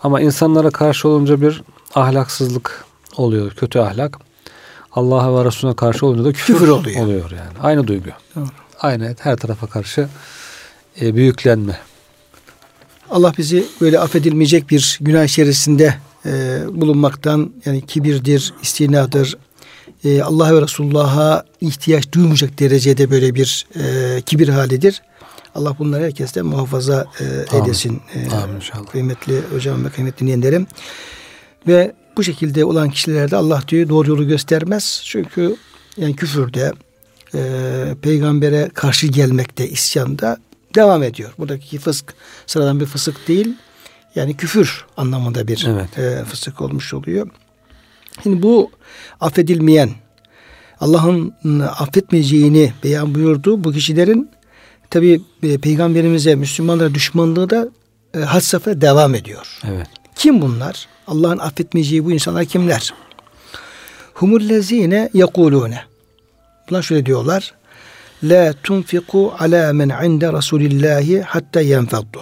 Ama 0.03 0.21
insanlara 0.21 0.69
karşı 0.69 1.07
olunca 1.07 1.41
bir 1.41 1.61
ahlaksızlık 1.95 2.85
oluyor, 3.17 3.51
kötü 3.51 3.79
ahlak. 3.79 4.17
Allah'a 4.91 5.39
ve 5.39 5.45
Resulüne 5.45 5.75
karşı 5.75 6.05
olunca 6.05 6.25
da 6.25 6.31
küfür, 6.31 6.53
küfür 6.53 6.67
oluyor. 6.67 7.01
oluyor 7.01 7.31
yani. 7.31 7.59
Aynı 7.61 7.87
duygu. 7.87 8.09
Doğru. 8.35 8.45
Aynı 8.79 9.15
her 9.19 9.35
tarafa 9.35 9.67
karşı 9.67 10.07
e, 11.01 11.15
büyüklenme. 11.15 11.79
Allah 13.09 13.33
bizi 13.37 13.65
böyle 13.81 13.99
affedilmeyecek 13.99 14.69
bir 14.69 14.97
günah 15.01 15.23
içerisinde 15.23 15.97
e, 16.25 16.59
bulunmaktan 16.71 17.53
yani 17.65 17.85
kibirdir, 17.85 18.53
istinadır, 18.61 19.37
e, 20.03 20.21
Allah 20.21 20.55
ve 20.55 20.61
Resulullah'a 20.61 21.43
ihtiyaç 21.61 22.11
duymayacak 22.11 22.59
derecede 22.59 23.11
böyle 23.11 23.35
bir 23.35 23.67
e, 23.75 24.21
kibir 24.21 24.49
halidir. 24.49 25.01
Allah 25.57 25.75
bunları 25.79 26.03
herkesten 26.03 26.45
muhafaza 26.45 27.05
e, 27.19 27.57
edesin. 27.57 28.01
Amin. 28.15 28.29
E, 28.29 28.35
Amin 28.35 28.55
inşallah. 28.55 28.85
Kıymetli 28.85 29.41
hocam 29.53 29.85
ve 29.85 29.89
kıymetli 29.89 30.19
dinleyenlerim. 30.19 30.67
Ve 31.67 31.95
bu 32.17 32.23
şekilde 32.23 32.65
olan 32.65 32.89
kişilerde 32.89 33.35
Allah 33.35 33.61
diyor 33.67 33.89
doğru 33.89 34.09
yolu 34.09 34.27
göstermez. 34.27 35.01
Çünkü 35.05 35.55
yani 35.97 36.15
küfürde, 36.15 36.73
e, 37.35 37.41
peygambere 38.01 38.69
karşı 38.73 39.07
gelmekte, 39.07 39.69
isyanda 39.69 40.37
devam 40.75 41.03
ediyor. 41.03 41.33
Buradaki 41.37 41.77
fısk 41.77 42.13
sıradan 42.47 42.79
bir 42.79 42.85
fısık 42.85 43.27
değil. 43.27 43.55
Yani 44.15 44.37
küfür 44.37 44.85
anlamında 44.97 45.47
bir 45.47 45.67
evet. 45.69 45.97
e, 45.97 46.23
fısık 46.25 46.61
olmuş 46.61 46.93
oluyor. 46.93 47.29
Şimdi 48.23 48.41
bu 48.41 48.71
affedilmeyen, 49.19 49.89
Allah'ın 50.79 51.33
affetmeyeceğini 51.59 52.73
beyan 52.83 53.15
buyurduğu 53.15 53.63
bu 53.63 53.71
kişilerin 53.71 54.29
tabi 54.89 55.21
e, 55.43 55.57
peygamberimize, 55.57 56.35
Müslümanlara 56.35 56.93
düşmanlığı 56.93 57.49
da 57.49 57.69
e, 58.13 58.19
had 58.19 58.41
safhada 58.41 58.81
devam 58.81 59.15
ediyor. 59.15 59.59
Evet. 59.67 59.87
Kim 60.15 60.41
bunlar? 60.41 60.87
Allah'ın 61.07 61.37
affetmeyeceği 61.37 62.05
bu 62.05 62.11
insanlar 62.11 62.45
kimler? 62.45 62.93
Humullezine 64.13 65.09
yekulune. 65.13 65.81
Bunlar 66.69 66.81
şöyle 66.81 67.05
diyorlar. 67.05 67.53
La 68.23 68.53
tunfiku 68.63 69.33
ala 69.39 69.73
men 69.73 69.89
inde 69.89 70.33
Resulillahi 70.33 71.21
hatta 71.21 71.61
yenfaddu. 71.61 72.21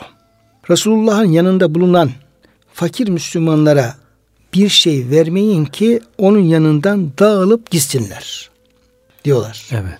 Resulullah'ın 0.69 1.31
yanında 1.31 1.75
bulunan 1.75 2.11
fakir 2.73 3.09
Müslümanlara 3.09 3.95
bir 4.53 4.69
şey 4.69 5.09
vermeyin 5.09 5.65
ki 5.65 6.01
onun 6.17 6.39
yanından 6.39 7.11
dağılıp 7.19 7.71
gitsinler 7.71 8.49
diyorlar. 9.25 9.65
Evet. 9.71 9.99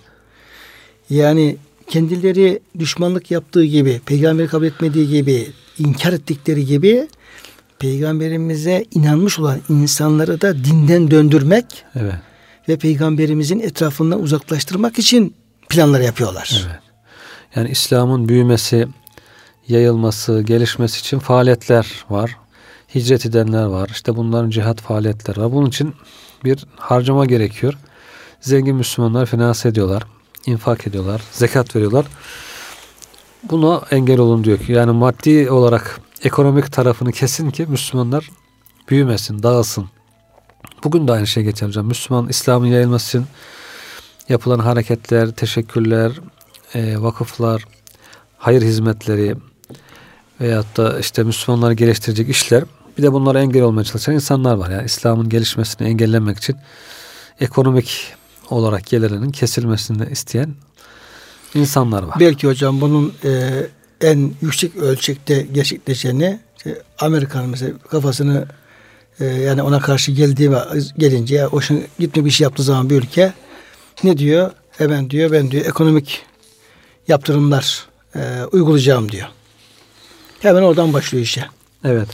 Yani 1.10 1.56
kendileri 1.88 2.60
düşmanlık 2.78 3.30
yaptığı 3.30 3.64
gibi, 3.64 4.00
peygamberi 4.06 4.48
kabul 4.48 4.66
etmediği 4.66 5.08
gibi, 5.08 5.46
inkar 5.78 6.12
ettikleri 6.12 6.66
gibi 6.66 7.08
peygamberimize 7.78 8.84
inanmış 8.90 9.38
olan 9.38 9.60
insanları 9.68 10.40
da 10.40 10.64
dinden 10.64 11.10
döndürmek 11.10 11.64
evet. 11.94 12.14
ve 12.68 12.76
peygamberimizin 12.76 13.60
etrafından 13.60 14.22
uzaklaştırmak 14.22 14.98
için 14.98 15.34
planlar 15.68 16.00
yapıyorlar. 16.00 16.62
Evet. 16.66 16.78
Yani 17.56 17.70
İslam'ın 17.70 18.28
büyümesi, 18.28 18.88
yayılması, 19.68 20.42
gelişmesi 20.42 21.00
için 21.00 21.18
faaliyetler 21.18 22.04
var. 22.10 22.36
Hicret 22.94 23.26
edenler 23.26 23.64
var. 23.64 23.88
İşte 23.92 24.16
bunların 24.16 24.50
cihat 24.50 24.80
faaliyetleri 24.80 25.40
var. 25.40 25.52
Bunun 25.52 25.68
için 25.68 25.94
bir 26.44 26.64
harcama 26.76 27.26
gerekiyor. 27.26 27.74
Zengin 28.40 28.76
Müslümanlar 28.76 29.26
finanse 29.26 29.68
ediyorlar. 29.68 30.02
İnfak 30.46 30.86
ediyorlar. 30.86 31.22
Zekat 31.32 31.76
veriyorlar. 31.76 32.06
Buna 33.42 33.82
engel 33.90 34.18
olun 34.18 34.44
diyor 34.44 34.58
ki 34.58 34.72
yani 34.72 34.92
maddi 34.92 35.50
olarak 35.50 36.00
ekonomik 36.22 36.72
tarafını 36.72 37.12
kesin 37.12 37.50
ki 37.50 37.66
Müslümanlar 37.68 38.30
büyümesin, 38.88 39.42
dağılsın. 39.42 39.88
Bugün 40.84 41.08
de 41.08 41.12
aynı 41.12 41.26
şey 41.26 41.42
geçer 41.42 41.66
hocam. 41.66 41.86
Müslüman 41.86 42.28
İslam'ın 42.28 42.66
yayılması 42.66 43.18
için 43.18 43.26
yapılan 44.28 44.58
hareketler, 44.58 45.30
teşekkürler, 45.30 46.12
e, 46.74 47.02
vakıflar, 47.02 47.64
hayır 48.38 48.62
hizmetleri 48.62 49.36
veyahut 50.40 50.76
da 50.76 50.98
işte 50.98 51.22
Müslümanları 51.22 51.74
geliştirecek 51.74 52.28
işler 52.28 52.64
bir 52.98 53.02
de 53.02 53.12
bunlara 53.12 53.40
engel 53.40 53.62
olmaya 53.62 53.84
çalışan 53.84 54.14
insanlar 54.14 54.54
var. 54.54 54.70
Yani 54.70 54.84
İslam'ın 54.84 55.28
gelişmesini 55.28 55.88
engellemek 55.88 56.38
için 56.38 56.56
ekonomik 57.40 58.14
olarak 58.50 58.86
gelirinin 58.86 59.30
kesilmesini 59.30 60.10
isteyen 60.10 60.54
insanlar 61.54 62.02
var. 62.02 62.16
Belki 62.20 62.46
hocam 62.46 62.80
bunun 62.80 63.14
e, 63.24 63.50
en 64.00 64.32
yüksek 64.42 64.76
ölçekte 64.76 65.46
gerçekleşeni 65.52 66.40
işte 66.56 66.82
Amerikan 66.98 67.48
mesela 67.48 67.78
kafasını 67.78 68.46
e, 69.20 69.24
yani 69.24 69.62
ona 69.62 69.80
karşı 69.80 70.12
geldiği 70.12 70.50
gelince 70.98 71.46
o 71.46 71.60
şimdi 71.60 71.86
gitme 71.98 72.24
bir 72.24 72.30
şey 72.30 72.44
yaptığı 72.44 72.62
zaman 72.62 72.90
bir 72.90 72.96
ülke 72.96 73.32
ne 74.04 74.18
diyor? 74.18 74.50
Hemen 74.70 75.10
diyor 75.10 75.32
ben 75.32 75.50
diyor 75.50 75.66
ekonomik 75.66 76.22
yaptırımlar 77.08 77.86
e, 78.14 78.44
uygulayacağım 78.52 79.12
diyor. 79.12 79.28
Hemen 80.40 80.62
oradan 80.62 80.92
başlıyor 80.92 81.24
işe. 81.24 81.46
Evet. 81.84 82.08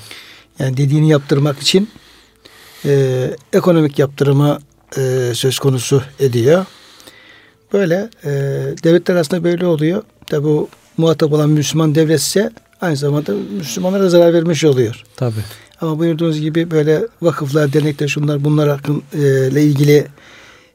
Yani 0.58 0.76
dediğini 0.76 1.08
yaptırmak 1.08 1.58
için 1.58 1.90
e, 2.84 3.30
ekonomik 3.52 3.98
yaptırımı 3.98 4.58
e, 4.96 5.32
söz 5.34 5.58
konusu 5.58 6.02
ediyor. 6.20 6.66
Böyle 7.72 8.10
e, 8.24 8.30
devletler 8.84 9.14
arasında 9.14 9.44
böyle 9.44 9.66
oluyor. 9.66 10.02
Tabi 10.26 10.44
bu 10.44 10.68
muhatap 10.96 11.32
olan 11.32 11.50
Müslüman 11.50 11.94
devletse 11.94 12.50
aynı 12.80 12.96
zamanda 12.96 13.32
Müslümanlara 13.58 14.08
zarar 14.08 14.34
vermiş 14.34 14.64
oluyor. 14.64 15.04
Tabi. 15.16 15.34
Ama 15.80 15.98
buyurduğunuz 15.98 16.40
gibi 16.40 16.70
böyle 16.70 17.06
vakıflar, 17.22 17.72
dernekler, 17.72 18.08
şunlar 18.08 18.44
bunlar 18.44 18.68
hakkın, 18.68 19.02
e, 19.14 19.62
ilgili 19.62 20.06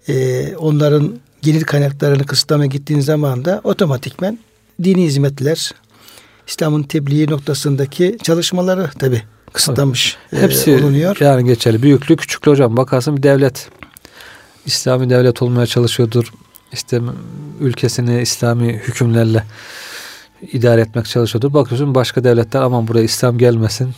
e, 0.10 0.56
onların 0.56 1.20
gelir 1.42 1.64
kaynaklarını 1.64 2.26
kısıtlamaya 2.26 2.68
gittiğin 2.68 3.00
zaman 3.00 3.46
da 3.46 3.62
otomatikmen 3.64 4.40
dini 4.84 5.04
hizmetler, 5.04 5.72
İslam'ın 6.48 6.84
tebliği 6.84 7.30
noktasındaki 7.30 8.18
çalışmaları 8.24 8.90
tabi 9.00 9.24
kısıtlanmış 9.54 10.18
e, 10.34 10.42
Hepsi 10.42 10.76
olunuyor. 10.76 11.18
Yani 11.20 11.46
geçerli. 11.46 11.84
Büyüklü 11.84 12.16
küçüklü 12.16 12.52
hocam 12.52 12.78
bakarsın 12.78 13.18
bir 13.18 13.24
devlet 13.24 13.70
İslami 14.68 15.10
devlet 15.10 15.42
olmaya 15.42 15.66
çalışıyordur. 15.66 16.34
İşte 16.74 17.02
ülkesini 17.60 18.22
İslami 18.22 18.74
hükümlerle 18.74 19.44
idare 20.52 20.82
etmek 20.82 21.06
çalışıyordur. 21.06 21.54
Bakıyorsun 21.54 21.96
başka 21.96 22.24
devletler 22.24 22.62
aman 22.62 22.88
buraya 22.88 23.04
İslam 23.04 23.38
gelmesin. 23.38 23.94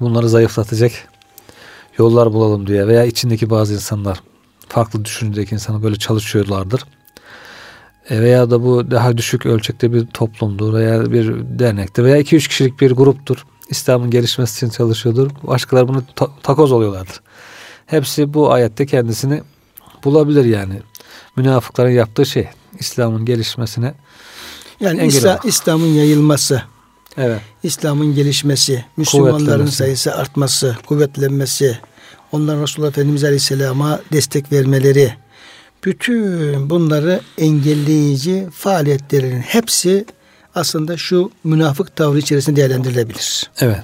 Bunları 0.00 0.28
zayıflatacak 0.28 0.92
yollar 1.98 2.32
bulalım 2.32 2.66
diye 2.66 2.86
veya 2.86 3.04
içindeki 3.04 3.50
bazı 3.50 3.74
insanlar 3.74 4.22
farklı 4.68 5.04
düşüncedeki 5.04 5.54
insanlar 5.54 5.82
böyle 5.82 5.96
çalışıyorlardır. 5.96 6.84
E 8.10 8.20
veya 8.20 8.50
da 8.50 8.62
bu 8.62 8.90
daha 8.90 9.16
düşük 9.16 9.46
ölçekte 9.46 9.92
bir 9.92 10.06
toplumdur 10.06 10.74
veya 10.74 11.12
bir 11.12 11.34
dernektir 11.58 12.04
veya 12.04 12.16
iki 12.16 12.36
üç 12.36 12.48
kişilik 12.48 12.80
bir 12.80 12.90
gruptur. 12.90 13.46
İslam'ın 13.70 14.10
gelişmesi 14.10 14.56
için 14.56 14.76
çalışıyordur. 14.76 15.30
Başkaları 15.42 15.88
bunu 15.88 16.02
ta- 16.16 16.30
takoz 16.42 16.72
oluyorlardır. 16.72 17.20
Hepsi 17.86 18.34
bu 18.34 18.52
ayette 18.52 18.86
kendisini 18.86 19.42
bulabilir 20.04 20.44
yani. 20.44 20.82
Münafıkların 21.36 21.90
yaptığı 21.90 22.26
şey 22.26 22.48
İslam'ın 22.78 23.24
gelişmesine 23.24 23.94
yani 24.80 25.06
İsla, 25.06 25.40
İslam'ın 25.44 25.86
yayılması, 25.86 26.62
evet. 27.16 27.40
İslam'ın 27.62 28.14
gelişmesi, 28.14 28.84
Müslümanların 28.96 29.66
sayısı 29.66 30.14
artması, 30.14 30.76
kuvvetlenmesi, 30.86 31.78
onların 32.32 32.62
Resulullah 32.62 32.90
Efendimiz 32.90 33.24
Aleyhisselam'a 33.24 34.00
destek 34.12 34.52
vermeleri, 34.52 35.14
bütün 35.84 36.70
bunları 36.70 37.20
engelleyici 37.38 38.48
faaliyetlerin 38.52 39.40
hepsi 39.40 40.04
aslında 40.54 40.96
şu 40.96 41.30
münafık 41.44 41.96
tavrı 41.96 42.18
içerisinde 42.18 42.56
değerlendirilebilir. 42.56 43.50
Evet. 43.60 43.82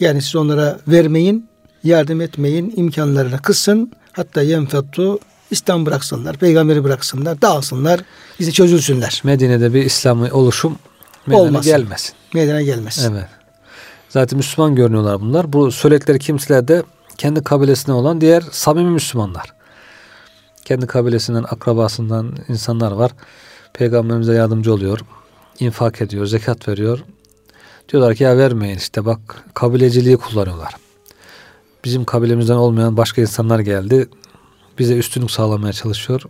Yani 0.00 0.22
siz 0.22 0.36
onlara 0.36 0.80
vermeyin, 0.88 1.48
yardım 1.84 2.20
etmeyin, 2.20 2.74
imkanlarını 2.76 3.42
kısın. 3.42 3.92
Hatta 4.12 4.42
yenfettu 4.42 5.18
İslam 5.54 5.86
bıraksınlar, 5.86 6.36
peygamberi 6.36 6.84
bıraksınlar, 6.84 7.42
dağılsınlar, 7.42 8.00
bizi 8.40 8.52
çözülsünler. 8.52 9.20
Medine'de 9.24 9.74
bir 9.74 9.84
İslam 9.84 10.32
oluşum 10.32 10.78
meydana 11.26 11.46
Olmasın. 11.46 11.72
gelmesin. 11.72 12.14
Meydana 12.34 12.62
gelmesin. 12.62 13.12
Evet. 13.12 13.28
Zaten 14.08 14.36
Müslüman 14.36 14.74
görünüyorlar 14.74 15.20
bunlar. 15.20 15.52
Bu 15.52 15.72
söyledikleri 15.72 16.18
kimseler 16.18 16.68
de 16.68 16.82
kendi 17.18 17.44
kabilesine 17.44 17.94
olan 17.94 18.20
diğer 18.20 18.42
samimi 18.52 18.90
Müslümanlar. 18.90 19.52
Kendi 20.64 20.86
kabilesinden, 20.86 21.42
akrabasından 21.42 22.36
insanlar 22.48 22.92
var. 22.92 23.10
Peygamberimize 23.72 24.34
yardımcı 24.34 24.72
oluyor. 24.72 25.00
infak 25.60 26.02
ediyor, 26.02 26.26
zekat 26.26 26.68
veriyor. 26.68 27.04
Diyorlar 27.88 28.14
ki 28.14 28.24
ya 28.24 28.38
vermeyin 28.38 28.76
işte 28.76 29.04
bak 29.04 29.44
kabileciliği 29.54 30.16
kullanıyorlar. 30.16 30.74
Bizim 31.84 32.04
kabilemizden 32.04 32.54
olmayan 32.54 32.96
başka 32.96 33.20
insanlar 33.20 33.60
geldi 33.60 34.08
bize 34.78 34.96
üstünlük 34.96 35.30
sağlamaya 35.30 35.72
çalışıyor. 35.72 36.22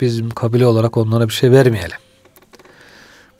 Bizim 0.00 0.30
kabile 0.30 0.66
olarak 0.66 0.96
onlara 0.96 1.28
bir 1.28 1.32
şey 1.32 1.50
vermeyelim. 1.50 1.96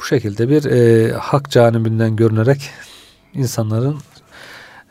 Bu 0.00 0.04
şekilde 0.04 0.48
bir 0.48 0.64
e, 0.64 1.12
hak 1.12 1.50
canibinden 1.50 2.16
görünerek 2.16 2.70
insanların 3.34 3.98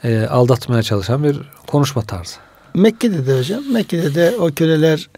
e, 0.04 0.26
aldatmaya 0.26 0.84
çalışan 0.84 1.24
bir 1.24 1.38
konuşma 1.68 2.02
tarzı. 2.02 2.36
Mekke'de 2.74 3.28
de 3.28 3.40
hocam, 3.40 3.64
Mekke'de 3.74 4.16
de 4.16 4.36
o 4.40 4.52
köleler 4.52 5.10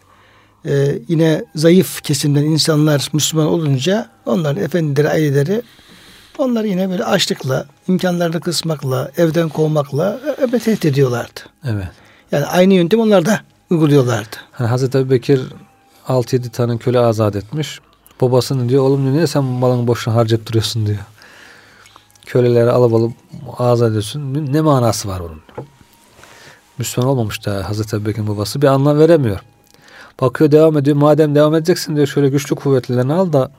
e, 0.65 0.99
yine 1.07 1.45
zayıf 1.55 2.01
kesimden 2.01 2.43
insanlar 2.43 3.09
Müslüman 3.13 3.47
olunca 3.47 4.09
onların 4.25 4.63
efendileri, 4.63 5.09
aileleri 5.09 5.61
onlar 6.37 6.63
yine 6.63 6.89
böyle 6.89 7.03
açlıkla, 7.03 7.65
imkanlarını 7.87 8.41
kısmakla, 8.41 9.11
evden 9.17 9.49
kovmakla 9.49 10.19
e, 10.53 10.59
tehdit 10.59 10.85
ediyorlardı. 10.85 11.39
Evet. 11.63 11.87
Yani 12.31 12.45
aynı 12.45 12.73
yöntem 12.73 12.99
onlar 12.99 13.25
da 13.25 13.39
uyguluyorlardı. 13.69 14.35
Yani 14.59 14.69
Hazreti 14.69 14.97
Ebu 14.97 15.09
Bekir 15.09 15.41
6-7 16.07 16.49
tane 16.49 16.77
köle 16.77 16.99
azat 16.99 17.35
etmiş. 17.35 17.79
Babasının 18.21 18.69
diyor 18.69 18.83
oğlum 18.83 19.03
diyor 19.03 19.13
niye 19.13 19.27
sen 19.27 19.43
malını 19.43 19.87
boşuna 19.87 20.15
harcayıp 20.15 20.47
duruyorsun 20.47 20.85
diyor. 20.85 20.99
Köleleri 22.25 22.71
alıp 22.71 22.93
alıp 22.93 23.11
azat 23.57 23.89
ediyorsun. 23.89 24.53
Ne 24.53 24.61
manası 24.61 25.07
var 25.07 25.21
bunun? 25.23 25.41
Müslüman 26.77 27.09
olmamış 27.09 27.45
da 27.45 27.69
Hazreti 27.69 27.95
Ebu 27.95 28.05
Bekir'in 28.05 28.27
babası 28.27 28.61
bir 28.61 28.67
anlam 28.67 28.99
veremiyor. 28.99 29.39
Bakıyor 30.21 30.51
devam 30.51 30.77
ediyor. 30.77 30.97
Madem 30.97 31.35
devam 31.35 31.55
edeceksin 31.55 31.95
diyor 31.95 32.07
şöyle 32.07 32.29
güçlü 32.29 32.55
kuvvetlilerini 32.55 33.13
al 33.13 33.33
da 33.33 33.51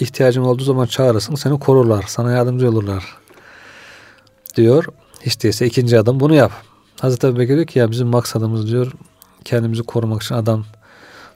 ihtiyacın 0.00 0.42
olduğu 0.42 0.62
zaman 0.62 0.86
çağırırsın. 0.86 1.34
Seni 1.34 1.58
korurlar. 1.58 2.04
Sana 2.08 2.32
yardımcı 2.32 2.68
olurlar. 2.68 3.04
Diyor. 4.56 4.84
Hiç 5.20 5.42
değilse 5.42 5.66
ikinci 5.66 5.98
adım 5.98 6.20
bunu 6.20 6.34
yap. 6.34 6.52
Hazreti 7.00 7.26
Ebu 7.26 7.38
Bekir 7.38 7.54
diyor 7.54 7.66
ki 7.66 7.78
ya 7.78 7.90
bizim 7.90 8.08
maksadımız 8.08 8.66
diyor 8.66 8.92
kendimizi 9.50 9.82
korumak 9.82 10.22
için 10.22 10.34
adam 10.34 10.64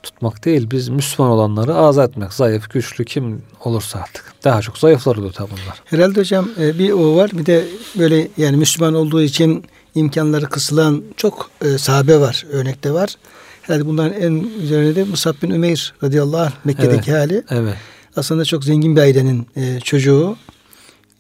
tutmak 0.02 0.44
değil. 0.44 0.70
Biz 0.70 0.88
Müslüman 0.88 1.32
olanları 1.32 1.74
azat 1.74 2.10
etmek. 2.10 2.32
Zayıf, 2.32 2.70
güçlü 2.70 3.04
kim 3.04 3.42
olursa 3.64 3.98
artık. 3.98 4.32
Daha 4.44 4.60
çok 4.60 4.78
zayıflar 4.78 5.16
oluyor 5.16 5.32
tabi 5.32 5.50
bunlar. 5.50 5.82
Herhalde 5.84 6.20
hocam 6.20 6.48
e, 6.60 6.78
bir 6.78 6.90
o 6.90 7.16
var. 7.16 7.30
Bir 7.32 7.46
de 7.46 7.64
böyle 7.98 8.28
yani 8.36 8.56
Müslüman 8.56 8.94
olduğu 8.94 9.22
için 9.22 9.64
imkanları 9.94 10.46
kısılan 10.46 11.02
çok 11.16 11.50
e, 11.64 11.78
sahabe 11.78 12.20
var. 12.20 12.46
Örnekte 12.52 12.92
var. 12.92 13.14
Herhalde 13.62 13.86
bunların 13.86 14.20
en 14.20 14.32
üzerine 14.62 14.96
de 14.96 15.04
Musab 15.04 15.34
bin 15.42 15.50
Ümeyr 15.50 15.94
radıyallahu 16.02 16.42
anh 16.42 16.52
Mekke'deki 16.64 17.10
evet, 17.10 17.20
hali. 17.20 17.44
Evet. 17.50 17.74
Aslında 18.16 18.44
çok 18.44 18.64
zengin 18.64 18.96
bir 18.96 19.00
ailenin 19.00 19.46
e, 19.56 19.80
çocuğu. 19.80 20.36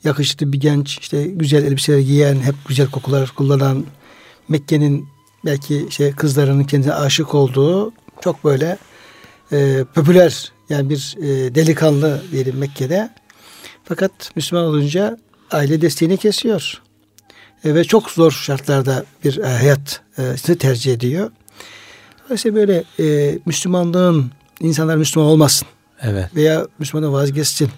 Yakışıklı 0.04 0.52
bir 0.52 0.60
genç, 0.60 0.98
işte 0.98 1.24
güzel 1.24 1.64
elbiseler 1.64 1.98
giyen, 1.98 2.34
hep 2.34 2.54
güzel 2.68 2.90
kokular 2.90 3.32
kullanan, 3.36 3.84
Mekke'nin 4.48 5.13
belki 5.44 5.86
şey 5.90 6.12
kızlarının 6.12 6.64
kendine 6.64 6.92
aşık 6.92 7.34
olduğu 7.34 7.92
çok 8.20 8.44
böyle 8.44 8.78
e, 9.52 9.84
popüler 9.94 10.52
yani 10.68 10.90
bir 10.90 11.16
e, 11.18 11.54
delikanlı 11.54 12.22
diyelim 12.32 12.58
Mekke'de. 12.58 13.10
Fakat 13.84 14.10
Müslüman 14.36 14.64
olunca 14.64 15.18
aile 15.50 15.80
desteğini 15.80 16.16
kesiyor. 16.16 16.82
E, 17.64 17.74
ve 17.74 17.84
çok 17.84 18.10
zor 18.10 18.30
şartlarda 18.30 19.04
bir 19.24 19.38
e, 19.38 19.48
hayat 19.48 20.00
e, 20.48 20.56
tercih 20.56 20.92
ediyor. 20.92 21.30
Dolayısıyla 22.24 22.56
böyle 22.56 22.84
e, 23.00 23.38
Müslümanlığın 23.46 24.30
insanlar 24.60 24.96
Müslüman 24.96 25.28
olmasın. 25.28 25.68
Evet. 26.02 26.34
Veya 26.34 26.66
Müslümanı 26.78 27.12
vazgeçsin 27.12 27.70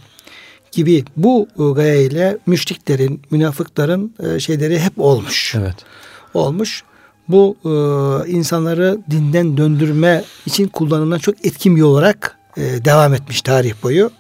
gibi 0.73 1.05
bu 1.17 1.49
gayeyle 1.75 2.39
müşriklerin, 2.47 3.23
münafıkların 3.31 4.15
e, 4.21 4.41
şeyleri 4.41 4.81
hep 4.81 4.99
olmuş. 4.99 5.55
Evet. 5.59 5.77
Olmuş 6.35 6.85
bu 7.29 7.57
e, 7.65 7.71
insanları 8.31 8.99
dinden 9.11 9.57
döndürme 9.57 10.25
için 10.47 10.69
kullanılan 10.69 11.19
çok 11.19 11.47
etkin 11.47 11.77
bir 11.77 11.83
olarak 11.83 12.39
e, 12.57 12.85
devam 12.85 13.15
etmiş 13.15 13.43
tarih 13.43 13.75
boyu. 13.83 14.11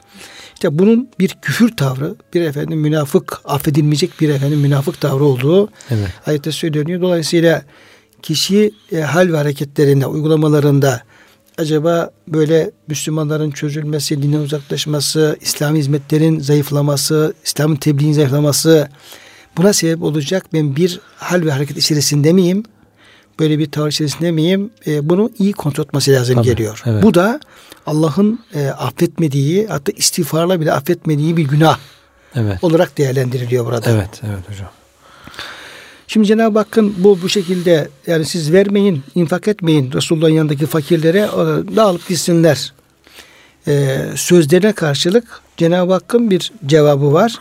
İşte 0.55 0.79
bunun 0.79 1.09
bir 1.19 1.37
küfür 1.43 1.77
tavrı, 1.77 2.15
bir 2.35 2.41
efendim 2.41 2.81
münafık, 2.81 3.41
affedilmeyecek 3.45 4.21
bir 4.21 4.29
efendim 4.29 4.61
münafık 4.61 5.01
tavrı 5.01 5.25
olduğu 5.25 5.69
evet. 5.91 6.09
ayette 6.27 6.53
söyleniyor. 6.53 7.01
Dolayısıyla 7.01 7.63
kişi 8.23 8.71
e, 8.93 9.01
hal 9.01 9.33
ve 9.33 9.37
hareketlerinde, 9.37 10.07
uygulamalarında 10.07 11.03
acaba 11.59 12.11
böyle 12.29 12.71
Müslümanların 12.89 13.51
çözülmesi, 13.51 14.23
dinden 14.23 14.39
uzaklaşması, 14.39 15.37
İslam 15.41 15.77
hizmetlerin 15.77 16.41
zayıflaması, 16.41 17.35
İslam'ın 17.45 17.77
tebliğin 17.77 18.13
zayıflaması 18.13 18.89
buna 19.57 19.73
sebep 19.73 20.03
olacak 20.03 20.47
ben 20.53 20.77
bir 20.77 21.01
hal 21.17 21.43
ve 21.43 21.51
hareket 21.51 21.77
içerisinde 21.77 22.33
miyim? 22.33 22.63
böyle 23.39 23.59
bir 23.59 23.71
tavır 23.71 23.89
içerisinde 23.89 24.31
miyim? 24.31 24.71
E, 24.87 25.09
bunu 25.09 25.31
iyi 25.39 25.53
kontrol 25.53 25.85
etmesi 25.85 26.13
lazım 26.13 26.35
Tabii, 26.35 26.47
geliyor. 26.47 26.83
Evet. 26.87 27.03
Bu 27.03 27.15
da 27.15 27.41
Allah'ın 27.87 28.41
e, 28.55 28.69
affetmediği 28.69 29.67
hatta 29.67 29.93
istiğfarla 29.93 30.61
bile 30.61 30.73
affetmediği 30.73 31.37
bir 31.37 31.45
günah 31.45 31.79
evet. 32.35 32.65
olarak 32.65 32.99
değerlendiriliyor 32.99 33.67
burada. 33.67 33.91
Evet, 33.91 34.21
evet 34.23 34.51
hocam. 34.51 34.69
Şimdi 36.09 36.27
Cenab-ı 36.27 36.59
Hakk'ın 36.59 36.95
bu 36.99 37.23
bu 37.23 37.29
şekilde 37.29 37.89
yani 38.07 38.25
siz 38.25 38.53
vermeyin, 38.53 39.03
infak 39.15 39.49
etmeyin 39.49 39.93
Resulullah'ın 39.93 40.33
yanındaki 40.33 40.67
fakirlere 40.67 41.19
e, 41.19 41.77
dağılıp 41.77 42.09
gitsinler. 42.09 42.73
Ee, 43.69 43.99
sözlerine 44.17 44.73
karşılık 44.73 45.41
Cenab-ı 45.57 45.93
Hakk'ın 45.93 46.31
bir 46.31 46.53
cevabı 46.67 47.13
var. 47.13 47.39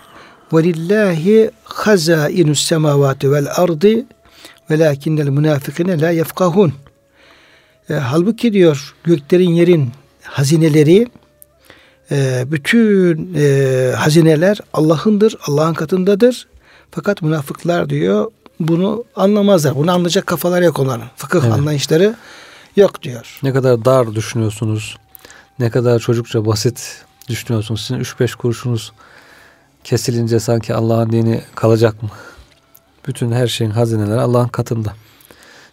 Velillahi 0.54 1.52
hazainus 1.64 2.62
semavati 2.62 3.32
vel 3.32 3.48
ardı 3.56 4.06
Velakinnel 4.72 5.28
münafikine 5.28 6.02
la 6.02 6.10
yefkahun. 6.10 6.74
E, 7.90 7.94
halbuki 7.94 8.54
diyor 8.54 8.96
göklerin 9.04 9.50
yerin 9.50 9.92
hazineleri 10.24 11.08
e, 12.12 12.44
bütün 12.52 13.34
e, 13.36 13.92
hazineler 13.96 14.60
Allah'ındır, 14.74 15.38
Allah'ın 15.48 15.74
katındadır. 15.74 16.48
Fakat 16.92 17.22
münafıklar 17.22 17.90
diyor 17.90 18.32
bunu 18.60 19.04
anlamazlar. 19.16 19.76
Bunu 19.76 19.92
anlayacak 19.92 20.28
kafalar 20.28 20.62
yok 20.62 20.80
onların. 20.80 21.08
Fıkıh 21.16 21.44
evet. 21.44 21.54
anlayışları 21.54 22.16
yok 22.76 23.04
diyor. 23.04 23.40
Ne 23.44 23.54
kadar 23.54 23.86
dar 23.86 24.16
düşünüyorsunuz. 24.16 24.98
Ne 25.60 25.70
kadar 25.70 26.00
çocukça 26.00 26.46
basit 26.46 27.06
düşünüyorsunuz. 27.30 27.82
Sizin 27.82 28.00
3-5 28.00 28.36
kuruşunuz 28.36 28.92
kesilince 29.84 30.40
sanki 30.40 30.74
Allah'ın 30.74 31.12
dini 31.12 31.42
kalacak 31.56 32.04
mı? 32.04 32.10
Bütün 33.08 33.32
her 33.32 33.48
şeyin 33.48 33.72
hazineleri 33.72 34.20
Allah'ın 34.20 34.48
katında. 34.48 34.94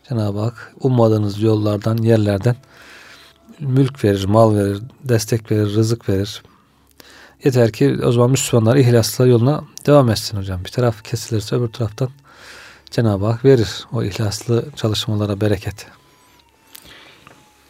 Cenab-ı 0.08 0.38
Hak 0.38 0.74
ummadığınız 0.80 1.42
yollardan, 1.42 1.96
yerlerden 1.96 2.56
mülk 3.60 4.04
verir, 4.04 4.24
mal 4.24 4.56
verir, 4.56 4.82
destek 5.04 5.50
verir, 5.50 5.74
rızık 5.74 6.08
verir. 6.08 6.42
Yeter 7.44 7.72
ki 7.72 7.98
o 8.04 8.12
zaman 8.12 8.30
Müslümanlar 8.30 8.76
ihlasla 8.76 9.26
yoluna 9.26 9.64
devam 9.86 10.10
etsin 10.10 10.36
hocam. 10.38 10.64
Bir 10.64 10.70
taraf 10.70 11.04
kesilirse 11.04 11.56
öbür 11.56 11.68
taraftan 11.68 12.08
Cenab-ı 12.90 13.26
Hak 13.26 13.44
verir 13.44 13.84
o 13.92 14.02
ihlaslı 14.02 14.64
çalışmalara 14.76 15.40
bereket. 15.40 15.86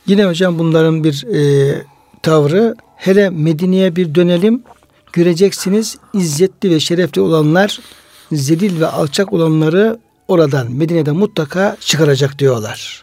Yine 0.07 0.25
hocam 0.25 0.59
bunların 0.59 1.05
bir 1.05 1.25
e, 1.35 1.83
tavrı 2.22 2.77
hele 2.96 3.31
Medine'ye 3.31 3.96
bir 3.96 4.14
dönelim 4.14 4.62
göreceksiniz 5.12 5.98
izzetli 6.14 6.70
ve 6.70 6.81
şerefli 6.81 7.20
olanlar 7.20 7.81
zelil 8.33 8.81
ve 8.81 8.87
alçak 8.87 9.33
olanları 9.33 9.99
oradan 10.29 10.73
Medine'de 10.73 11.11
mutlaka 11.11 11.77
çıkaracak 11.81 12.38
diyorlar. 12.38 13.03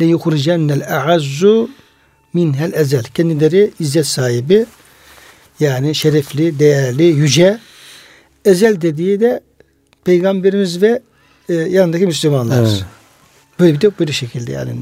Le 0.00 0.04
yuhricennel 0.04 0.96
a'azzu 0.96 1.70
minhel 2.32 2.72
ezel. 2.72 3.04
Kendileri 3.04 3.70
izzet 3.80 4.06
sahibi 4.06 4.66
yani 5.60 5.94
şerefli, 5.94 6.58
değerli, 6.58 7.02
yüce. 7.02 7.58
Ezel 8.44 8.80
dediği 8.80 9.20
de 9.20 9.40
peygamberimiz 10.04 10.82
ve 10.82 11.02
e, 11.48 11.54
yanındaki 11.54 12.06
Müslümanlar. 12.06 12.60
Evet. 12.60 12.84
Böyle 13.60 13.74
bir 13.74 13.80
de 13.80 13.98
böyle 13.98 14.12
şekilde 14.12 14.52
yani. 14.52 14.74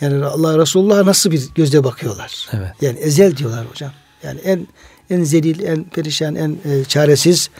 Yani 0.00 0.24
Allah 0.24 0.58
Resulullah 0.58 1.04
nasıl 1.04 1.30
bir 1.30 1.48
gözle 1.54 1.84
bakıyorlar. 1.84 2.48
Evet. 2.52 2.70
Yani 2.80 2.98
ezel 2.98 3.36
diyorlar 3.36 3.66
hocam. 3.66 3.92
Yani 4.22 4.40
en 4.40 4.66
en 5.10 5.24
zelil, 5.24 5.62
en 5.62 5.84
perişan, 5.84 6.34
en 6.34 6.58
e, 6.64 6.84
çaresiz, 6.84 7.50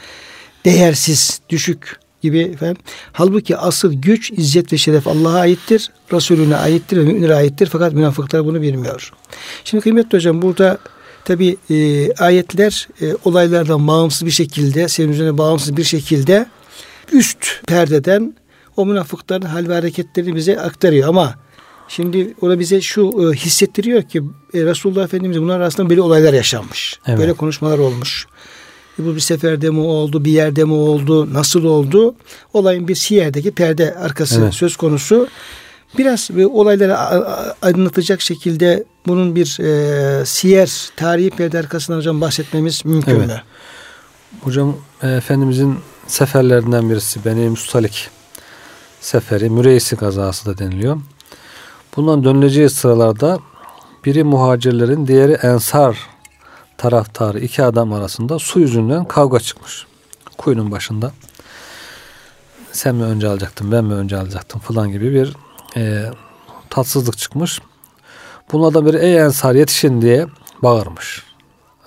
değersiz, 0.65 1.41
düşük 1.49 1.99
gibi 2.21 2.39
efendim. 2.39 2.83
Halbuki 3.13 3.57
asıl 3.57 3.93
güç, 3.93 4.31
izzet 4.31 4.73
ve 4.73 4.77
şeref 4.77 5.07
Allah'a 5.07 5.39
aittir. 5.39 5.91
Resulüne 6.13 6.55
aittir 6.55 6.97
ve 6.97 7.01
müminlere 7.01 7.35
aittir. 7.35 7.69
Fakat 7.71 7.93
münafıklar 7.93 8.45
bunu 8.45 8.61
bilmiyor. 8.61 9.13
Şimdi 9.63 9.83
kıymetli 9.83 10.17
hocam 10.17 10.41
burada 10.41 10.77
tabi 11.25 11.57
e, 11.69 12.13
ayetler 12.13 12.87
e, 13.01 13.05
olaylardan 13.25 13.87
bağımsız 13.87 14.25
bir 14.25 14.31
şekilde, 14.31 14.87
senin 14.87 15.11
üzerine 15.11 15.37
bağımsız 15.37 15.77
bir 15.77 15.83
şekilde 15.83 16.45
üst 17.11 17.65
perdeden 17.67 18.35
o 18.77 18.85
münafıkların 18.85 19.45
hal 19.45 19.67
ve 19.67 19.73
hareketlerini 19.73 20.35
bize 20.35 20.59
aktarıyor 20.59 21.09
ama 21.09 21.35
Şimdi 21.95 22.33
o 22.41 22.49
da 22.49 22.59
bize 22.59 22.81
şu 22.81 23.01
e, 23.01 23.35
hissettiriyor 23.35 24.03
ki 24.03 24.21
e, 24.53 24.65
Resulullah 24.65 25.03
Efendimiz 25.03 25.41
bunlar 25.41 25.59
arasında 25.59 25.89
böyle 25.89 26.01
olaylar 26.01 26.33
yaşanmış. 26.33 26.99
Evet. 27.07 27.19
Böyle 27.19 27.33
konuşmalar 27.33 27.77
olmuş. 27.77 28.27
E, 29.01 29.05
bu 29.05 29.15
bir 29.15 29.19
seferde 29.19 29.69
mi 29.69 29.79
oldu, 29.79 30.25
bir 30.25 30.31
yerde 30.31 30.63
mi 30.63 30.73
oldu, 30.73 31.33
nasıl 31.33 31.63
oldu? 31.63 32.15
Olayın 32.53 32.87
bir 32.87 32.95
siyerdeki 32.95 33.51
perde 33.51 33.95
arkası 33.95 34.41
evet. 34.41 34.53
söz 34.53 34.75
konusu. 34.75 35.27
Biraz 35.97 36.29
bir 36.31 36.45
olayları 36.45 36.97
aydınlatacak 37.61 38.21
şekilde 38.21 38.83
bunun 39.07 39.35
bir 39.35 39.59
e, 39.59 40.25
siyer, 40.25 40.89
tarihi 40.95 41.29
perde 41.29 41.59
arkasından 41.59 41.97
hocam 41.97 42.21
bahsetmemiz 42.21 42.85
mümkün 42.85 43.15
evet. 43.15 43.27
mü? 43.27 43.41
Hocam 44.41 44.77
e, 45.03 45.09
Efendimizin 45.09 45.79
seferlerinden 46.07 46.89
birisi 46.89 47.25
Beni 47.25 47.49
Mustalik 47.49 48.09
seferi, 49.01 49.49
Müreysi 49.49 49.95
kazası 49.95 50.45
da 50.45 50.57
deniliyor. 50.57 50.97
Bundan 51.95 52.23
dönüleceği 52.23 52.69
sıralarda 52.69 53.39
biri 54.05 54.23
muhacirlerin 54.23 55.07
diğeri 55.07 55.33
ensar 55.33 55.97
taraftarı 56.81 57.39
iki 57.39 57.63
adam 57.63 57.93
arasında 57.93 58.39
su 58.39 58.59
yüzünden 58.59 59.05
kavga 59.05 59.39
çıkmış. 59.39 59.85
Kuyunun 60.37 60.71
başında. 60.71 61.11
Sen 62.71 62.95
mi 62.95 63.03
önce 63.03 63.27
alacaktın 63.27 63.71
ben 63.71 63.85
mi 63.85 63.93
önce 63.93 64.17
alacaktım 64.17 64.61
falan 64.61 64.91
gibi 64.91 65.13
bir 65.13 65.35
e, 65.77 66.11
tatsızlık 66.69 67.17
çıkmış. 67.17 67.61
Bunlardan 68.51 68.85
biri 68.85 68.97
ey 68.97 69.17
ensar 69.17 69.55
yetişin 69.55 70.01
diye 70.01 70.27
bağırmış. 70.63 71.23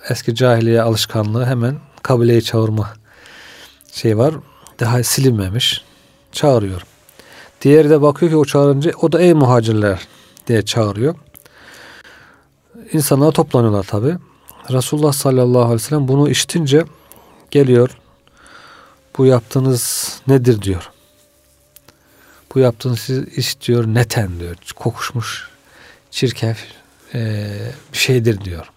Eski 0.09 0.35
cahiliye 0.35 0.83
alışkanlığı 0.83 1.47
hemen 1.47 1.79
kabileyi 2.03 2.43
çağırma 2.43 2.91
şey 3.93 4.19
var. 4.19 4.35
Daha 4.81 5.03
silinmemiş. 5.03 5.85
Çağırıyor. 6.33 6.83
Diğeri 7.63 7.91
de 7.91 8.03
bakıyor 8.03 8.33
ki 8.33 8.37
o 8.37 8.45
çağırınca 8.45 8.93
o 9.01 9.13
da 9.13 9.21
ey 9.21 9.35
muhacirler 9.35 10.09
diye 10.47 10.65
çağırıyor. 10.65 11.15
İnsanlar 12.93 13.33
toplanıyorlar 13.33 13.83
tabi. 13.83 14.17
Resulullah 14.71 15.13
sallallahu 15.13 15.63
aleyhi 15.63 15.75
ve 15.75 15.79
sellem 15.79 16.09
bunu 16.09 16.31
işitince 16.31 16.85
geliyor. 17.51 17.91
Bu 19.19 19.27
yaptığınız 19.27 20.13
nedir 20.27 20.63
diyor. 20.63 20.91
Bu 22.55 22.59
yaptığınız 22.59 23.11
iş 23.37 23.61
diyor 23.61 23.87
neten 23.87 24.41
diyor. 24.41 24.57
Kokuşmuş 24.77 25.49
çirkef 26.11 26.65
e, 27.15 27.51
bir 27.93 27.99
şeydir 27.99 28.41
diyor. 28.45 28.71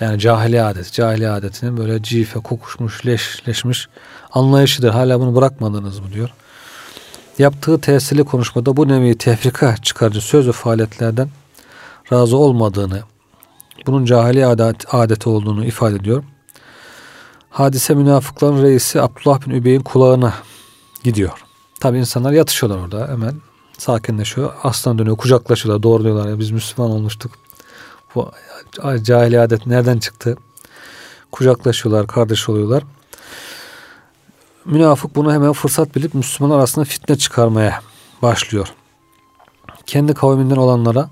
Yani 0.00 0.18
cahili 0.18 0.62
adet. 0.62 0.92
Cahili 0.92 1.28
adetinin 1.28 1.76
böyle 1.76 2.02
cife, 2.02 2.40
kokuşmuş, 2.40 3.06
leşleşmiş 3.06 3.88
anlayışıdır. 4.32 4.90
Hala 4.90 5.20
bunu 5.20 5.36
bırakmadınız 5.36 5.98
mı 5.98 6.12
diyor. 6.12 6.30
Yaptığı 7.38 7.80
tesirli 7.80 8.24
konuşmada 8.24 8.76
bu 8.76 8.88
nevi 8.88 9.18
tefrika 9.18 9.76
çıkarıcı 9.76 10.20
söz 10.20 10.48
ve 10.48 10.52
faaliyetlerden 10.52 11.28
razı 12.12 12.36
olmadığını, 12.36 13.02
bunun 13.86 14.04
cahili 14.04 14.46
adet, 14.46 14.94
adeti 14.94 15.28
olduğunu 15.28 15.64
ifade 15.64 15.96
ediyor. 15.96 16.24
Hadise 17.50 17.94
münafıkların 17.94 18.62
reisi 18.62 19.00
Abdullah 19.00 19.46
bin 19.46 19.50
Übey'in 19.50 19.80
kulağına 19.80 20.34
gidiyor. 21.04 21.44
Tabi 21.80 21.98
insanlar 21.98 22.32
yatışıyorlar 22.32 22.84
orada 22.84 23.08
hemen 23.08 23.34
sakinleşiyor. 23.78 24.52
Aslan 24.62 24.98
dönüyor 24.98 25.16
kucaklaşıyorlar 25.16 25.82
doğruluyorlar 25.82 26.28
ya 26.28 26.38
biz 26.38 26.50
Müslüman 26.50 26.90
olmuştuk. 26.90 27.32
Bu 28.14 28.30
cahili 29.02 29.40
adet 29.40 29.66
nereden 29.66 29.98
çıktı? 29.98 30.36
Kucaklaşıyorlar 31.32 32.06
kardeş 32.06 32.48
oluyorlar. 32.48 32.82
Münafık 34.64 35.16
bunu 35.16 35.32
hemen 35.32 35.52
fırsat 35.52 35.96
bilip 35.96 36.14
Müslüman 36.14 36.56
arasında 36.56 36.84
fitne 36.84 37.18
çıkarmaya 37.18 37.80
başlıyor. 38.22 38.68
Kendi 39.86 40.14
kavminden 40.14 40.56
olanlara 40.56 41.10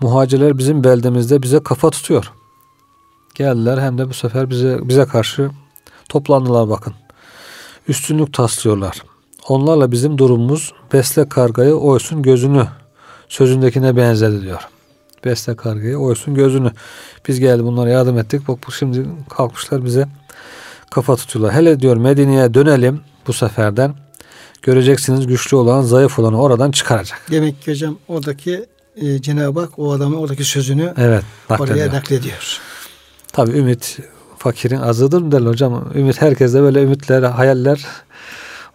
muhacirler 0.00 0.58
bizim 0.58 0.84
beldemizde 0.84 1.42
bize 1.42 1.62
kafa 1.62 1.90
tutuyor. 1.90 2.32
Geldiler 3.34 3.78
hem 3.78 3.98
de 3.98 4.08
bu 4.08 4.14
sefer 4.14 4.50
bize 4.50 4.78
bize 4.82 5.04
karşı 5.04 5.50
toplandılar 6.08 6.68
bakın. 6.68 6.94
Üstünlük 7.88 8.34
taslıyorlar. 8.34 9.02
Onlarla 9.48 9.92
bizim 9.92 10.18
durumumuz 10.18 10.72
besle 10.92 11.28
kargayı 11.28 11.74
oysun 11.74 12.22
gözünü 12.22 12.68
sözündekine 13.28 13.96
benzedi 13.96 14.42
diyor. 14.42 14.68
Besle 15.24 15.56
kargayı 15.56 15.98
oysun 15.98 16.34
gözünü. 16.34 16.72
Biz 17.28 17.40
geldi 17.40 17.64
bunlara 17.64 17.90
yardım 17.90 18.18
ettik. 18.18 18.48
Bak 18.48 18.58
bu 18.66 18.72
şimdi 18.72 19.06
kalkmışlar 19.28 19.84
bize 19.84 20.08
kafa 20.90 21.16
tutuyorlar. 21.16 21.54
Hele 21.54 21.80
diyor 21.80 21.96
Medine'ye 21.96 22.54
dönelim 22.54 23.00
bu 23.26 23.32
seferden. 23.32 23.94
Göreceksiniz 24.62 25.26
güçlü 25.26 25.56
olan 25.56 25.82
zayıf 25.82 26.18
olanı 26.18 26.40
oradan 26.40 26.70
çıkaracak. 26.70 27.22
Demek 27.30 27.62
ki 27.62 27.70
hocam 27.70 27.96
oradaki 28.08 28.66
e, 28.96 29.22
Cenab-ı 29.22 29.60
Hak 29.60 29.78
o 29.78 29.92
adamın 29.92 30.16
oradaki 30.16 30.44
sözünü 30.44 30.94
evet, 30.96 31.24
naklediyor. 31.50 31.76
oraya 31.78 31.96
naklediyor. 31.96 32.60
Tabi 33.32 33.58
ümit 33.58 33.98
fakirin 34.38 34.76
azıdır 34.76 35.22
mı 35.22 35.32
derler 35.32 35.50
hocam. 35.50 35.90
Ümit 35.94 36.22
herkeste 36.22 36.62
böyle 36.62 36.82
ümitler, 36.82 37.22
hayaller 37.22 37.86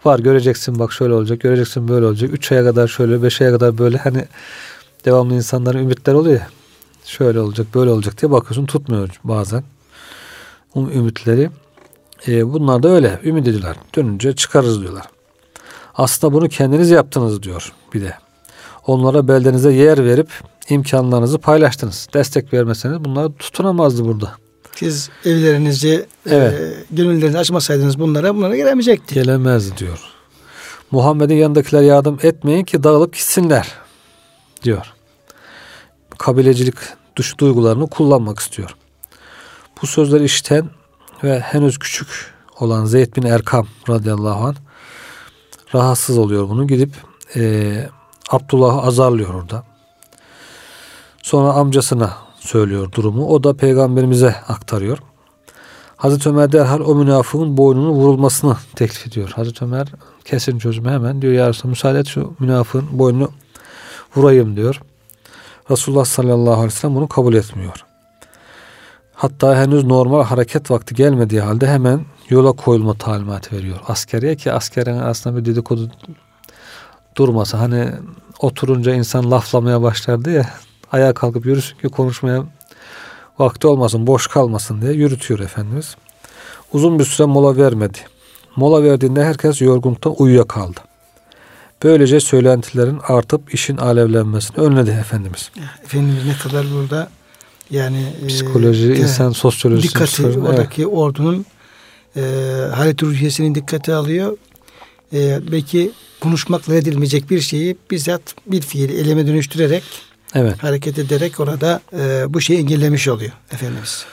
var. 0.05 0.19
Göreceksin 0.19 0.79
bak 0.79 0.93
şöyle 0.93 1.13
olacak, 1.13 1.39
göreceksin 1.39 1.87
böyle 1.87 2.05
olacak. 2.05 2.29
Üç 2.33 2.51
aya 2.51 2.63
kadar 2.63 2.87
şöyle, 2.87 3.23
beş 3.23 3.41
aya 3.41 3.51
kadar 3.51 3.77
böyle 3.77 3.97
hani 3.97 4.25
devamlı 5.05 5.33
insanların 5.33 5.79
ümitler 5.79 6.13
oluyor 6.13 6.39
ya. 6.39 6.47
Şöyle 7.05 7.39
olacak, 7.39 7.67
böyle 7.75 7.91
olacak 7.91 8.21
diye 8.21 8.31
bakıyorsun 8.31 8.65
tutmuyor 8.65 9.09
bazen. 9.23 9.63
O 10.75 10.79
ümitleri. 10.79 11.49
E, 12.27 12.53
bunlar 12.53 12.83
da 12.83 12.89
öyle. 12.89 13.19
Ümit 13.23 13.47
ediyorlar. 13.47 13.77
Dönünce 13.95 14.35
çıkarız 14.35 14.81
diyorlar. 14.81 15.05
Aslında 15.95 16.33
bunu 16.33 16.49
kendiniz 16.49 16.89
yaptınız 16.89 17.43
diyor 17.43 17.73
bir 17.93 18.01
de. 18.01 18.13
Onlara 18.87 19.27
beldenize 19.27 19.73
yer 19.73 20.05
verip 20.05 20.29
imkanlarınızı 20.69 21.37
paylaştınız. 21.37 22.07
Destek 22.13 22.53
vermeseniz 22.53 23.03
bunlar 23.03 23.29
tutunamazdı 23.29 24.05
burada. 24.05 24.31
Siz 24.75 25.09
evlerinizi, 25.25 26.05
evet. 26.25 26.53
e, 26.53 26.95
gönüllerinizi 26.95 27.37
açmasaydınız 27.37 27.99
bunlara, 27.99 28.35
bunlara 28.35 28.55
gelemeyecekti. 28.55 29.15
Gelemez 29.15 29.77
diyor. 29.77 29.99
Muhammed'in 30.91 31.35
yanındakiler 31.35 31.81
yardım 31.81 32.19
etmeyin 32.23 32.63
ki 32.63 32.83
dağılıp 32.83 33.13
gitsinler 33.13 33.67
diyor. 34.63 34.93
Kabilecilik 36.17 36.75
duş 37.15 37.37
duygularını 37.37 37.87
kullanmak 37.87 38.39
istiyor. 38.39 38.75
Bu 39.81 39.87
sözleri 39.87 40.23
işiten 40.23 40.69
ve 41.23 41.39
henüz 41.39 41.79
küçük 41.79 42.07
olan 42.59 42.85
Zeyd 42.85 43.15
bin 43.15 43.23
Erkam 43.23 43.67
radıyallahu 43.89 44.45
anh 44.45 44.55
rahatsız 45.75 46.17
oluyor 46.17 46.49
bunu. 46.49 46.67
Gidip 46.67 46.89
e, 47.35 47.89
Abdullah'ı 48.31 48.81
azarlıyor 48.81 49.33
orada. 49.33 49.63
Sonra 51.23 51.53
amcasına 51.53 52.13
söylüyor 52.39 52.91
durumu. 52.91 53.27
O 53.27 53.43
da 53.43 53.53
peygamberimize 53.53 54.35
aktarıyor. 54.47 54.97
Hazreti 55.97 56.29
Ömer 56.29 56.51
derhal 56.51 56.79
o 56.79 56.95
münafığın 56.95 57.57
boynunun 57.57 57.91
vurulmasını 57.91 58.57
teklif 58.75 59.07
ediyor. 59.07 59.29
Hazreti 59.29 59.65
Ömer 59.65 59.87
kesin 60.25 60.59
çözümü 60.59 60.89
hemen 60.89 61.21
diyor 61.21 61.33
ya 61.33 61.49
Resulallah 61.49 61.69
müsaade 61.69 61.99
et 61.99 62.07
şu 62.07 62.33
münafığın 62.39 62.87
boynunu 62.91 63.31
vurayım 64.15 64.55
diyor. 64.55 64.81
Resulullah 65.71 66.05
sallallahu 66.05 66.53
aleyhi 66.53 66.67
ve 66.67 66.71
sellem 66.71 66.95
bunu 66.95 67.07
kabul 67.07 67.33
etmiyor. 67.33 67.85
Hatta 69.13 69.55
henüz 69.55 69.83
normal 69.83 70.23
hareket 70.23 70.71
vakti 70.71 70.95
gelmediği 70.95 71.41
halde 71.41 71.67
hemen 71.67 72.05
yola 72.29 72.51
koyulma 72.51 72.93
talimatı 72.93 73.55
veriyor. 73.55 73.77
Askeriye 73.87 74.35
ki 74.35 74.51
askerin 74.51 74.99
aslında 74.99 75.37
bir 75.37 75.45
dedikodu 75.45 75.91
durmasa 77.15 77.59
hani 77.59 77.91
oturunca 78.41 78.93
insan 78.93 79.31
laflamaya 79.31 79.81
başlardı 79.81 80.31
ya 80.31 80.49
ayağa 80.91 81.13
kalkıp 81.13 81.45
yürüsün 81.45 81.77
ki 81.77 81.87
konuşmaya 81.87 82.43
vakti 83.39 83.67
olmasın 83.67 84.07
boş 84.07 84.27
kalmasın 84.27 84.81
diye 84.81 84.91
yürütüyor 84.91 85.39
Efendimiz. 85.39 85.95
Uzun 86.73 86.99
bir 86.99 87.03
süre 87.03 87.27
mola 87.27 87.57
vermedi. 87.57 87.97
Mola 88.55 88.83
verdiğinde 88.83 89.23
herkes 89.25 89.61
yorgunluktan 89.61 90.15
uyuyakaldı. 90.17 90.79
Böylece 91.83 92.19
söylentilerin 92.19 92.99
artıp 93.07 93.53
işin 93.53 93.77
alevlenmesini 93.77 94.57
önledi 94.57 94.89
Efendimiz. 94.89 95.51
Efendimiz 95.83 96.25
ne 96.25 96.33
kadar 96.33 96.65
burada 96.73 97.09
yani 97.71 98.03
e, 98.23 98.27
psikoloji, 98.27 98.91
e, 98.91 98.95
insan 98.97 99.31
sosyolojisi 99.31 99.89
dikkati 99.89 100.27
oradaki 100.39 100.81
evet. 100.81 100.93
ordunun 100.93 101.45
e, 102.15 102.21
halet 102.75 103.03
ruhiyesini 103.03 103.55
dikkate 103.55 103.93
alıyor. 103.93 104.37
E, 105.13 105.39
belki 105.51 105.91
konuşmakla 106.19 106.75
edilmeyecek 106.75 107.29
bir 107.29 107.41
şeyi 107.41 107.77
bizzat 107.91 108.21
bir 108.47 108.61
fiili 108.61 108.99
eleme 108.99 109.27
dönüştürerek 109.27 109.83
evet. 110.35 110.63
hareket 110.63 110.99
ederek 110.99 111.39
orada 111.39 111.81
e, 111.93 112.25
bu 112.33 112.41
şeyi 112.41 112.59
engellemiş 112.59 113.07
oluyor 113.07 113.31
Efendimiz. 113.51 114.05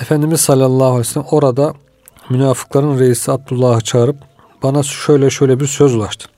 Efendimiz 0.00 0.40
sallallahu 0.40 0.84
aleyhi 0.84 1.00
ve 1.00 1.04
sellem 1.04 1.26
orada 1.30 1.74
münafıkların 2.30 2.98
reisi 2.98 3.32
Abdullah'ı 3.32 3.80
çağırıp 3.80 4.16
bana 4.62 4.82
şöyle 4.82 5.30
şöyle 5.30 5.60
bir 5.60 5.66
söz 5.66 5.94
ulaştı. 5.94 6.28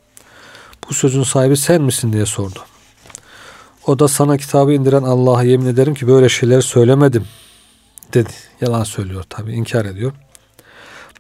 Bu 0.89 0.95
sözün 0.95 1.23
sahibi 1.23 1.57
sen 1.57 1.83
misin 1.83 2.13
diye 2.13 2.27
sordu. 2.27 2.59
O 3.87 3.99
da 3.99 4.09
sana 4.09 4.37
kitabı 4.37 4.73
indiren 4.73 5.03
Allah'a 5.03 5.43
yemin 5.43 5.67
ederim 5.67 5.95
ki 5.95 6.07
böyle 6.07 6.29
şeyler 6.29 6.61
söylemedim 6.61 7.25
dedi. 8.15 8.33
Yalan 8.61 8.85
söylüyor 8.85 9.25
tabi 9.29 9.53
inkar 9.53 9.85
ediyor. 9.85 10.13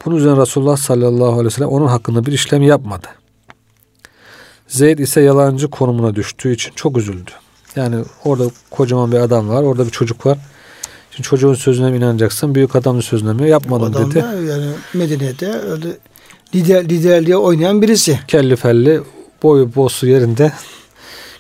Bunun 0.04 0.16
üzerine 0.16 0.40
Resulullah 0.40 0.76
sallallahu 0.76 1.30
aleyhi 1.32 1.44
ve 1.46 1.50
sellem 1.50 1.68
onun 1.68 1.86
hakkında 1.86 2.26
bir 2.26 2.32
işlem 2.32 2.62
yapmadı. 2.62 3.06
Zeyd 4.68 4.98
ise 4.98 5.20
yalancı 5.20 5.70
konumuna 5.70 6.14
düştüğü 6.14 6.52
için 6.52 6.72
çok 6.76 6.98
üzüldü. 6.98 7.30
Yani 7.76 8.04
orada 8.24 8.44
kocaman 8.70 9.12
bir 9.12 9.16
adam 9.16 9.48
var, 9.48 9.62
orada 9.62 9.86
bir 9.86 9.90
çocuk 9.90 10.26
var. 10.26 10.38
Şimdi 11.10 11.28
çocuğun 11.28 11.54
sözüne 11.54 11.90
mi 11.90 11.96
inanacaksın, 11.96 12.54
büyük 12.54 12.76
adamın 12.76 13.00
sözüne 13.00 13.32
mi 13.32 13.48
yapmadım 13.48 13.86
adam 13.86 14.10
dedi. 14.10 14.24
Yani 14.48 14.66
Medine'de 14.94 15.52
öyle 15.52 15.86
lider, 16.54 16.84
liderliğe 16.84 17.36
oynayan 17.36 17.82
birisi. 17.82 18.18
Kelli 18.28 18.56
felli, 18.56 19.00
boyu 19.42 19.74
bosu 19.74 20.06
yerinde. 20.06 20.52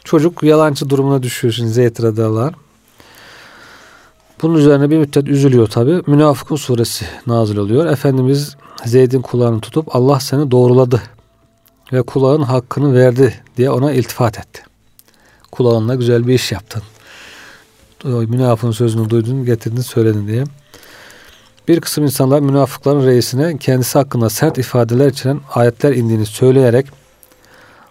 Çocuk 0.04 0.42
yalancı 0.42 0.90
durumuna 0.90 1.22
düşüyor 1.22 1.54
şimdi 1.54 1.70
Zeyd 1.70 2.02
radıyallahu 2.02 2.52
Bunun 4.42 4.54
üzerine 4.54 4.90
bir 4.90 4.98
müddet 4.98 5.28
üzülüyor 5.28 5.66
tabi. 5.66 6.02
Münafıkun 6.06 6.56
suresi 6.56 7.06
nazil 7.26 7.56
oluyor. 7.56 7.86
Efendimiz 7.86 8.56
Zeyd'in 8.84 9.22
kulağını 9.22 9.60
tutup 9.60 9.96
Allah 9.96 10.20
seni 10.20 10.50
doğruladı 10.50 11.02
ve 11.92 12.02
kulağın 12.02 12.42
hakkını 12.42 12.94
verdi 12.94 13.34
diye 13.56 13.70
ona 13.70 13.92
iltifat 13.92 14.38
etti. 14.38 14.62
Kulağınla 15.52 15.94
güzel 15.94 16.26
bir 16.26 16.34
iş 16.34 16.52
yaptın. 16.52 16.82
Münafığın 18.04 18.70
sözünü 18.70 19.10
duydun, 19.10 19.44
getirdin, 19.44 19.80
söyledin 19.80 20.26
diye. 20.26 20.44
Bir 21.68 21.80
kısım 21.80 22.04
insanlar 22.04 22.40
münafıkların 22.40 23.06
reisine 23.06 23.58
kendisi 23.58 23.98
hakkında 23.98 24.30
sert 24.30 24.58
ifadeler 24.58 25.08
içeren 25.08 25.40
ayetler 25.54 25.92
indiğini 25.92 26.26
söyleyerek 26.26 26.86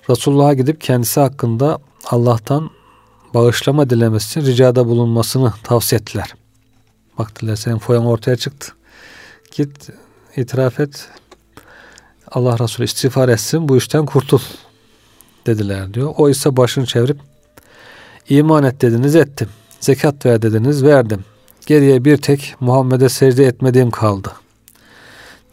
Resulullah'a 0.09 0.53
gidip 0.53 0.81
kendisi 0.81 1.19
hakkında 1.19 1.79
Allah'tan 2.05 2.69
bağışlama 3.37 3.89
dilemesi 3.89 4.39
için 4.39 4.51
ricada 4.51 4.87
bulunmasını 4.87 5.53
tavsiye 5.63 5.99
ettiler. 5.99 6.33
Baktılar 7.17 7.55
senin 7.55 7.77
foyan 7.77 8.05
ortaya 8.05 8.37
çıktı. 8.37 8.71
Git 9.51 9.89
itiraf 10.35 10.79
et. 10.79 11.09
Allah 12.31 12.59
Resulü 12.59 12.85
istiğfar 12.85 13.29
etsin 13.29 13.69
bu 13.69 13.77
işten 13.77 14.05
kurtul 14.05 14.39
dediler 15.45 15.93
diyor. 15.93 16.13
O 16.17 16.29
ise 16.29 16.57
başını 16.57 16.85
çevirip 16.85 17.17
iman 18.29 18.63
et 18.63 18.81
dediniz 18.81 19.15
ettim. 19.15 19.49
Zekat 19.79 20.25
ver 20.25 20.41
dediniz 20.41 20.83
verdim. 20.83 21.25
Geriye 21.65 22.05
bir 22.05 22.17
tek 22.17 22.55
Muhammed'e 22.59 23.09
secde 23.09 23.45
etmediğim 23.45 23.91
kaldı. 23.91 24.31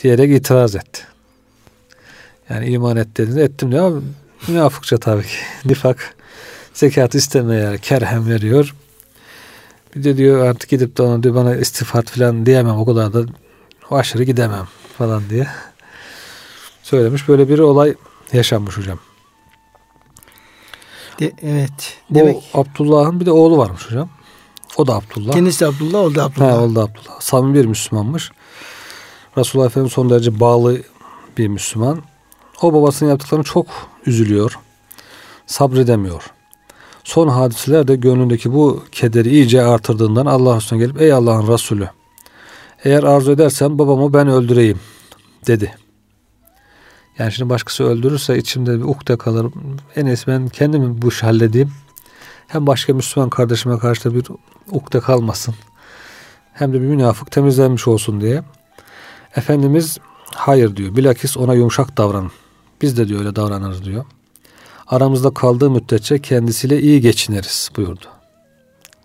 Diyerek 0.02 0.30
itiraz 0.30 0.76
etti. 0.76 1.02
Yani 2.50 2.66
iman 2.66 2.96
et 2.96 3.16
dediniz 3.16 3.36
ettim 3.36 3.72
diyor. 3.72 4.02
Münafıkça 4.48 4.98
tabii 4.98 5.22
ki. 5.22 5.38
Nifak 5.64 6.14
zekat 6.74 7.14
istemeye 7.14 7.78
kerhem 7.78 8.28
veriyor. 8.28 8.74
Bir 9.96 10.04
de 10.04 10.16
diyor 10.16 10.46
artık 10.46 10.70
gidip 10.70 10.96
de 10.96 11.02
ona 11.02 11.22
diyor 11.22 11.34
bana 11.34 11.56
istifat 11.56 12.10
falan 12.10 12.46
diyemem 12.46 12.76
o 12.76 12.86
kadar 12.86 13.12
da 13.12 13.24
aşırı 13.90 14.24
gidemem 14.24 14.68
falan 14.98 15.22
diye 15.30 15.46
söylemiş. 16.82 17.28
Böyle 17.28 17.48
bir 17.48 17.58
olay 17.58 17.94
yaşanmış 18.32 18.78
hocam. 18.78 18.98
De, 21.20 21.32
evet. 21.42 21.98
Bu 22.10 22.14
demek. 22.14 22.50
Abdullah'ın 22.54 23.20
bir 23.20 23.26
de 23.26 23.30
oğlu 23.30 23.58
varmış 23.58 23.86
hocam. 23.86 24.08
O 24.76 24.86
da 24.86 24.94
Abdullah. 24.94 25.32
Kendisi 25.32 25.66
Abdullah, 25.66 26.00
o 26.00 26.14
da 26.14 26.24
Abdullah. 26.24 26.52
He, 26.52 26.54
o 26.54 26.74
da 26.74 26.82
Abdullah. 26.82 27.20
Samimi 27.20 27.54
bir 27.54 27.64
Müslümanmış. 27.64 28.30
Resulullah 29.38 29.66
Efendimiz 29.66 29.92
son 29.92 30.10
derece 30.10 30.40
bağlı 30.40 30.82
bir 31.38 31.48
Müslüman. 31.48 32.02
O 32.62 32.72
babasının 32.72 33.10
yaptıklarını 33.10 33.44
çok 33.44 33.66
üzülüyor. 34.06 34.58
Sabredemiyor. 35.46 36.33
Son 37.04 37.28
hadiseler 37.28 37.88
de 37.88 37.96
gönlündeki 37.96 38.52
bu 38.52 38.84
kederi 38.92 39.30
iyice 39.30 39.62
artırdığından 39.62 40.26
Allah 40.26 40.56
Resulüne 40.56 40.84
gelip 40.84 41.00
ey 41.00 41.12
Allah'ın 41.12 41.52
Resulü 41.52 41.88
eğer 42.84 43.02
arzu 43.02 43.32
edersen 43.32 43.78
babamı 43.78 44.12
ben 44.12 44.28
öldüreyim 44.28 44.80
dedi. 45.46 45.74
Yani 47.18 47.32
şimdi 47.32 47.50
başkası 47.50 47.84
öldürürse 47.84 48.38
içimde 48.38 48.78
bir 48.78 48.84
ukde 48.84 49.16
kalır. 49.16 49.52
En 49.96 50.06
iyisi 50.06 50.26
ben 50.26 50.48
kendimi 50.48 51.02
bu 51.02 51.08
işi 51.08 51.26
halledeyim. 51.26 51.72
Hem 52.46 52.66
başka 52.66 52.94
Müslüman 52.94 53.30
kardeşime 53.30 53.78
karşı 53.78 54.10
da 54.10 54.14
bir 54.14 54.24
ukde 54.70 55.00
kalmasın. 55.00 55.54
Hem 56.52 56.72
de 56.72 56.82
bir 56.82 56.86
münafık 56.86 57.30
temizlenmiş 57.30 57.88
olsun 57.88 58.20
diye. 58.20 58.42
Efendimiz 59.36 59.98
hayır 60.34 60.76
diyor. 60.76 60.96
Bilakis 60.96 61.36
ona 61.36 61.54
yumuşak 61.54 61.96
davranın. 61.96 62.32
Biz 62.82 62.98
de 62.98 63.08
diyor 63.08 63.20
öyle 63.20 63.36
davranırız 63.36 63.84
diyor. 63.84 64.04
Aramızda 64.86 65.30
kaldığı 65.30 65.70
müddetçe 65.70 66.18
kendisiyle 66.18 66.80
iyi 66.80 67.00
geçiniriz 67.00 67.70
buyurdu. 67.76 68.06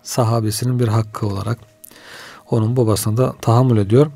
Sahabesinin 0.02 0.78
bir 0.78 0.88
hakkı 0.88 1.26
olarak 1.26 1.58
onun 2.50 2.76
babasına 2.76 3.16
da 3.16 3.34
tahammül 3.40 3.76
ediyor. 3.76 4.06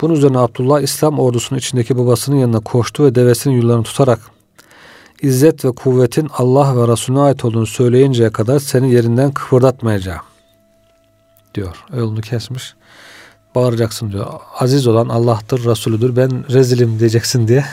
Bunun 0.00 0.14
üzerine 0.14 0.38
Abdullah 0.38 0.80
İslam 0.80 1.18
ordusunun 1.18 1.58
içindeki 1.58 1.98
babasının 1.98 2.36
yanına 2.36 2.60
koştu 2.60 3.04
ve 3.04 3.14
devesinin 3.14 3.54
yıllarını 3.54 3.82
tutarak 3.82 4.20
İzzet 5.22 5.64
ve 5.64 5.72
kuvvetin 5.72 6.28
Allah 6.38 6.76
ve 6.76 6.92
Resulüne 6.92 7.20
ait 7.20 7.44
olduğunu 7.44 7.66
söyleyinceye 7.66 8.30
kadar 8.30 8.58
seni 8.58 8.92
yerinden 8.92 9.32
kıpırdatmayacağım 9.32 10.22
diyor. 11.54 11.84
Yolunu 11.96 12.20
kesmiş. 12.20 12.74
Bağıracaksın 13.54 14.12
diyor. 14.12 14.26
Aziz 14.58 14.86
olan 14.86 15.08
Allah'tır, 15.08 15.64
Resulüdür. 15.64 16.16
Ben 16.16 16.52
rezilim 16.52 16.98
diyeceksin 16.98 17.48
diye. 17.48 17.64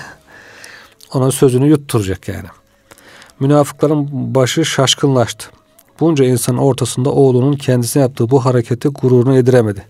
Ona 1.13 1.31
sözünü 1.31 1.69
yutturacak 1.69 2.27
yani. 2.27 2.47
Münafıkların 3.39 4.35
başı 4.35 4.65
şaşkınlaştı. 4.65 5.49
Bunca 5.99 6.25
insanın 6.25 6.57
ortasında 6.57 7.09
oğlunun 7.09 7.53
kendisine 7.53 8.03
yaptığı 8.03 8.29
bu 8.29 8.45
hareketi 8.45 8.87
gururunu 8.87 9.35
yediremedi. 9.35 9.85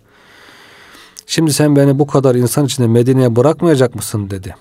Şimdi 1.26 1.54
sen 1.54 1.76
beni 1.76 2.00
bu 2.00 2.08
kadar 2.08 2.36
insan 2.36 2.66
içinde 2.66 2.88
Medine'ye 2.88 3.36
bırakmayacak 3.36 3.96
mısın 3.96 4.30
dedi. 4.30 4.56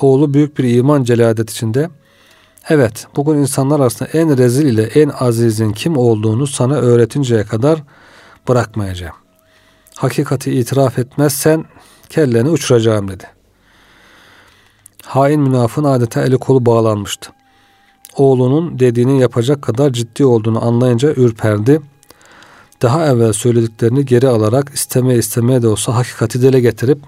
Oğlu 0.00 0.34
büyük 0.34 0.58
bir 0.58 0.76
iman 0.76 1.04
celadet 1.04 1.50
içinde 1.50 1.90
Evet 2.68 3.06
bugün 3.16 3.34
insanlar 3.34 3.80
arasında 3.80 4.08
en 4.12 4.38
rezil 4.38 4.66
ile 4.66 4.82
en 4.82 5.08
azizin 5.08 5.72
kim 5.72 5.96
olduğunu 5.96 6.46
sana 6.46 6.74
öğretinceye 6.74 7.44
kadar 7.44 7.82
bırakmayacağım. 8.48 9.14
Hakikati 9.94 10.52
itiraf 10.52 10.98
etmezsen 10.98 11.64
kelleni 12.08 12.48
uçuracağım 12.48 13.08
dedi. 13.08 13.24
Hain 15.04 15.40
münafın 15.40 15.84
adeta 15.84 16.22
eli 16.22 16.38
kolu 16.38 16.66
bağlanmıştı. 16.66 17.35
Oğlunun 18.16 18.78
dediğini 18.78 19.20
yapacak 19.20 19.62
kadar 19.62 19.92
ciddi 19.92 20.24
olduğunu 20.24 20.64
anlayınca 20.64 21.12
ürperdi 21.12 21.80
daha 22.82 23.06
evvel 23.06 23.32
söylediklerini 23.32 24.06
geri 24.06 24.28
alarak 24.28 24.70
istemeye 24.74 25.18
istemeye 25.18 25.62
de 25.62 25.68
olsa 25.68 25.94
hakikati 25.94 26.42
dile 26.42 26.60
getirip 26.60 26.98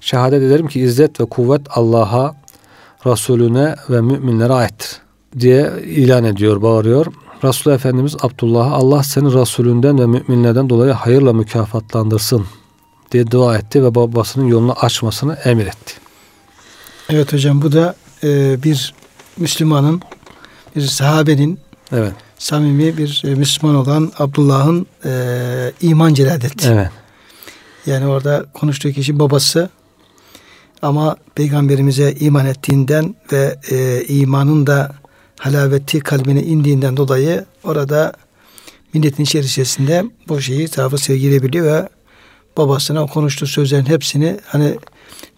şehadet 0.00 0.42
ederim 0.42 0.68
ki 0.68 0.80
izzet 0.80 1.20
ve 1.20 1.24
kuvvet 1.24 1.60
Allah'a 1.70 2.34
Resulüne 3.06 3.76
ve 3.90 4.00
müminlere 4.00 4.52
aittir 4.52 4.98
diye 5.38 5.72
ilan 5.84 6.24
ediyor, 6.24 6.62
bağırıyor. 6.62 7.06
Resulullah 7.44 7.76
Efendimiz 7.76 8.16
Abdullah'a 8.22 8.70
Allah 8.70 9.02
seni 9.02 9.34
Resulünden 9.34 9.98
ve 9.98 10.06
müminlerden 10.06 10.68
dolayı 10.68 10.92
hayırla 10.92 11.32
mükafatlandırsın 11.32 12.46
diye 13.12 13.30
dua 13.30 13.56
etti 13.56 13.84
ve 13.84 13.94
babasının 13.94 14.46
yolunu 14.46 14.72
açmasını 14.72 15.34
emretti. 15.34 15.94
Evet 17.10 17.32
hocam 17.32 17.62
bu 17.62 17.72
da 17.72 17.94
e, 18.24 18.62
bir 18.62 18.94
Müslümanın, 19.36 20.02
bir 20.76 20.80
sahabenin 20.80 21.58
evet. 21.92 22.12
samimi 22.38 22.98
bir 22.98 23.22
e, 23.26 23.34
Müslüman 23.34 23.76
olan 23.76 24.12
Abdullah'ın 24.18 24.86
e, 25.04 25.72
iman 25.80 26.14
celadeti. 26.14 26.68
Evet. 26.68 26.90
Yani 27.86 28.06
orada 28.06 28.44
konuştuğu 28.54 28.92
kişi 28.92 29.18
babası 29.18 29.70
ama 30.82 31.16
peygamberimize 31.34 32.12
iman 32.20 32.46
ettiğinden 32.46 33.14
ve 33.32 33.58
e, 33.70 34.04
imanın 34.04 34.66
da 34.66 34.92
halaveti 35.38 36.00
kalbine 36.00 36.42
indiğinden 36.42 36.96
dolayı 36.96 37.44
orada 37.64 38.12
milletin 38.94 39.22
içerisinde 39.22 40.04
bu 40.28 40.40
şeyi 40.40 40.68
tarafı 40.68 40.98
sergileyebiliyor 40.98 41.66
ve 41.66 41.88
babasına 42.56 43.02
o 43.02 43.06
konuştuğu 43.06 43.46
sözlerin 43.46 43.86
hepsini 43.86 44.36
hani 44.46 44.76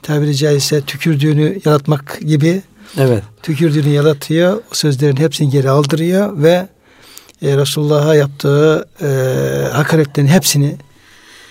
tabiri 0.03 0.37
caizse 0.37 0.81
tükürdüğünü 0.81 1.59
yaratmak 1.65 2.21
gibi 2.21 2.63
evet. 2.99 3.23
tükürdüğünü 3.43 3.89
yaratıyor. 3.89 4.57
O 4.57 4.75
sözlerin 4.75 5.17
hepsini 5.17 5.51
geri 5.51 5.71
aldırıyor 5.71 6.43
ve 6.43 6.69
e, 7.43 7.57
Resulullah'a 7.57 8.15
yaptığı 8.15 8.89
e, 9.03 9.09
hakaretlerin 9.73 10.27
hepsini 10.27 10.77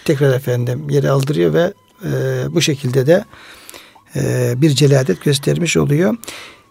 tekrar 0.06 0.34
efendim 0.36 0.88
geri 0.88 1.10
aldırıyor 1.10 1.54
ve 1.54 1.74
e, 2.06 2.12
bu 2.50 2.62
şekilde 2.62 3.08
de 3.08 3.26
e, 4.16 4.54
bir 4.58 4.70
celadet 4.70 5.24
göstermiş 5.24 5.78
oluyor. 5.78 6.18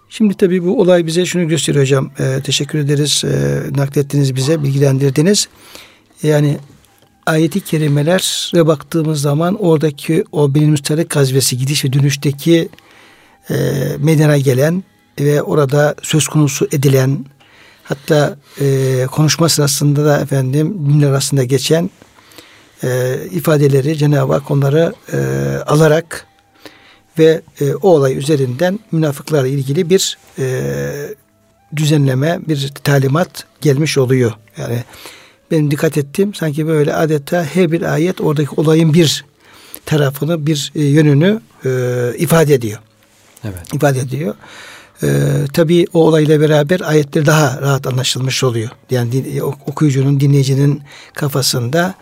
Şimdi 0.08 0.34
tabii 0.34 0.64
bu 0.64 0.80
olay 0.80 1.06
bize 1.06 1.26
şunu 1.26 1.48
gösteriyor 1.48 1.84
hocam. 1.84 2.10
E, 2.18 2.40
teşekkür 2.44 2.78
ederiz. 2.78 3.24
E, 3.24 3.62
naklettiniz 3.76 4.34
bize, 4.34 4.62
bilgilendirdiniz. 4.62 5.48
Yani 6.22 6.58
ayeti 7.26 7.60
kerimelere 7.60 8.66
baktığımız 8.66 9.20
zaman 9.20 9.54
oradaki 9.54 10.24
o 10.32 10.54
Benim 10.54 10.70
Müstarek 10.70 11.10
gazvesi 11.10 11.58
gidiş 11.58 11.84
ve 11.84 11.92
dönüşteki 11.92 12.68
e, 13.50 14.38
gelen 14.38 14.84
ve 15.20 15.42
orada 15.42 15.94
söz 16.02 16.28
konusu 16.28 16.68
edilen 16.72 17.24
hatta 17.82 18.36
e, 18.60 19.06
konuşma 19.12 19.48
sırasında 19.48 20.04
da 20.04 20.20
efendim 20.20 20.88
cümle 20.88 21.06
arasında 21.06 21.44
geçen 21.44 21.90
e, 22.84 23.18
ifadeleri 23.30 23.96
Cenab-ı 23.96 24.32
Hak 24.32 24.50
onları 24.50 24.94
e, 25.12 25.18
alarak 25.66 26.26
ve 27.18 27.42
e, 27.60 27.74
o 27.74 27.88
olay 27.88 28.18
üzerinden 28.18 28.78
münafıklarla 28.92 29.48
ilgili 29.48 29.90
bir 29.90 30.18
e, 30.38 30.62
düzenleme, 31.76 32.38
bir 32.48 32.68
talimat 32.84 33.44
gelmiş 33.60 33.98
oluyor. 33.98 34.32
Yani 34.56 34.84
benim 35.50 35.70
dikkat 35.70 35.98
ettiğim 35.98 36.34
sanki 36.34 36.66
böyle 36.66 36.94
adeta 36.94 37.44
her 37.44 37.72
bir 37.72 37.82
ayet 37.82 38.20
oradaki 38.20 38.50
olayın 38.56 38.94
bir 38.94 39.24
tarafını, 39.86 40.46
bir 40.46 40.72
e, 40.74 40.84
yönünü 40.84 41.40
e, 41.64 41.70
ifade 42.18 42.54
ediyor. 42.54 42.78
Evet. 43.44 43.74
İfade 43.74 43.98
ediyor. 43.98 44.34
E, 45.02 45.08
tabii 45.52 45.86
o 45.92 46.06
olayla 46.06 46.40
beraber 46.40 46.80
ayetler 46.80 47.26
daha 47.26 47.60
rahat 47.60 47.86
anlaşılmış 47.86 48.44
oluyor. 48.44 48.70
Yani 48.90 49.12
din, 49.12 49.40
okuyucunun, 49.40 50.20
dinleyicinin 50.20 50.82
kafasında 51.14 51.94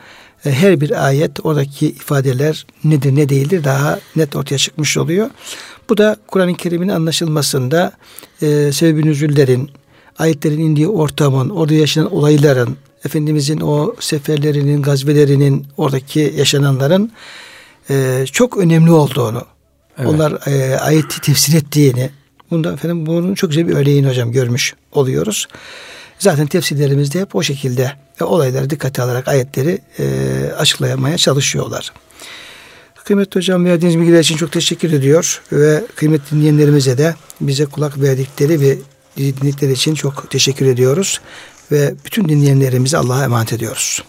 e, 0.45 0.53
her 0.53 0.81
bir 0.81 1.07
ayet 1.07 1.47
oradaki 1.47 1.87
ifadeler 1.87 2.67
nedir 2.85 3.17
ne 3.17 3.29
değildir 3.29 3.65
daha 3.65 3.99
net 4.17 4.37
ortaya 4.37 4.59
çıkmış 4.59 4.97
oluyor. 4.97 5.31
Bu 5.89 5.99
da 5.99 6.17
Kur'an-ı 6.27 6.55
Kerim'in 6.55 6.89
anlaşılmasında 6.89 7.93
e, 8.43 8.73
sebebi 8.73 9.07
nüzüllerin, 9.07 9.71
ayetlerin 10.19 10.59
indiği 10.59 10.89
ortamın, 10.89 11.51
orada 11.51 11.75
yaşanan 11.75 12.15
olayların, 12.15 12.77
Efendimizin 13.05 13.61
o 13.61 13.95
seferlerinin, 14.01 14.83
gazvelerinin, 14.83 15.67
oradaki 15.77 16.35
yaşananların 16.37 17.13
e, 17.91 18.25
çok 18.33 18.57
önemli 18.57 18.91
olduğunu, 18.91 19.43
evet. 19.99 20.09
onlar 20.09 20.39
e, 20.47 20.79
ayeti 20.79 21.21
tefsir 21.21 21.55
ettiğini, 21.55 22.11
bunda 22.51 22.73
efendim 22.73 23.07
bunun 23.07 23.35
çok 23.35 23.51
güzel 23.51 23.69
bir 23.69 23.75
örneğini 23.75 24.09
hocam 24.09 24.33
görmüş 24.33 24.75
oluyoruz. 24.93 25.47
Zaten 26.19 26.47
tefsirlerimizde 26.47 27.21
hep 27.21 27.35
o 27.35 27.43
şekilde 27.43 27.93
e, 28.21 28.25
olayları 28.25 28.71
dikkate 28.71 29.03
alarak 29.03 29.29
ayetleri 29.29 29.79
e, 29.99 30.05
açıklamaya 30.59 31.17
çalışıyorlar. 31.17 31.93
Kıymetli 33.05 33.39
hocam 33.39 33.65
verdiğiniz 33.65 33.99
bilgiler 33.99 34.21
için 34.21 34.37
çok 34.37 34.53
teşekkür 34.53 34.93
ediyor 34.93 35.43
ve 35.53 35.85
kıymetli 35.97 36.37
dinleyenlerimize 36.37 36.99
de 36.99 37.15
bize 37.41 37.65
kulak 37.67 38.01
verdikleri 38.01 38.61
ve 38.61 38.79
dinledikleri 39.17 39.73
için 39.73 39.95
çok 39.95 40.31
teşekkür 40.31 40.67
ediyoruz 40.67 41.21
ve 41.73 41.95
bütün 42.05 42.29
dinleyenlerimizi 42.29 42.99
Allah'a 42.99 43.25
emanet 43.25 43.53
ediyoruz. 43.53 44.03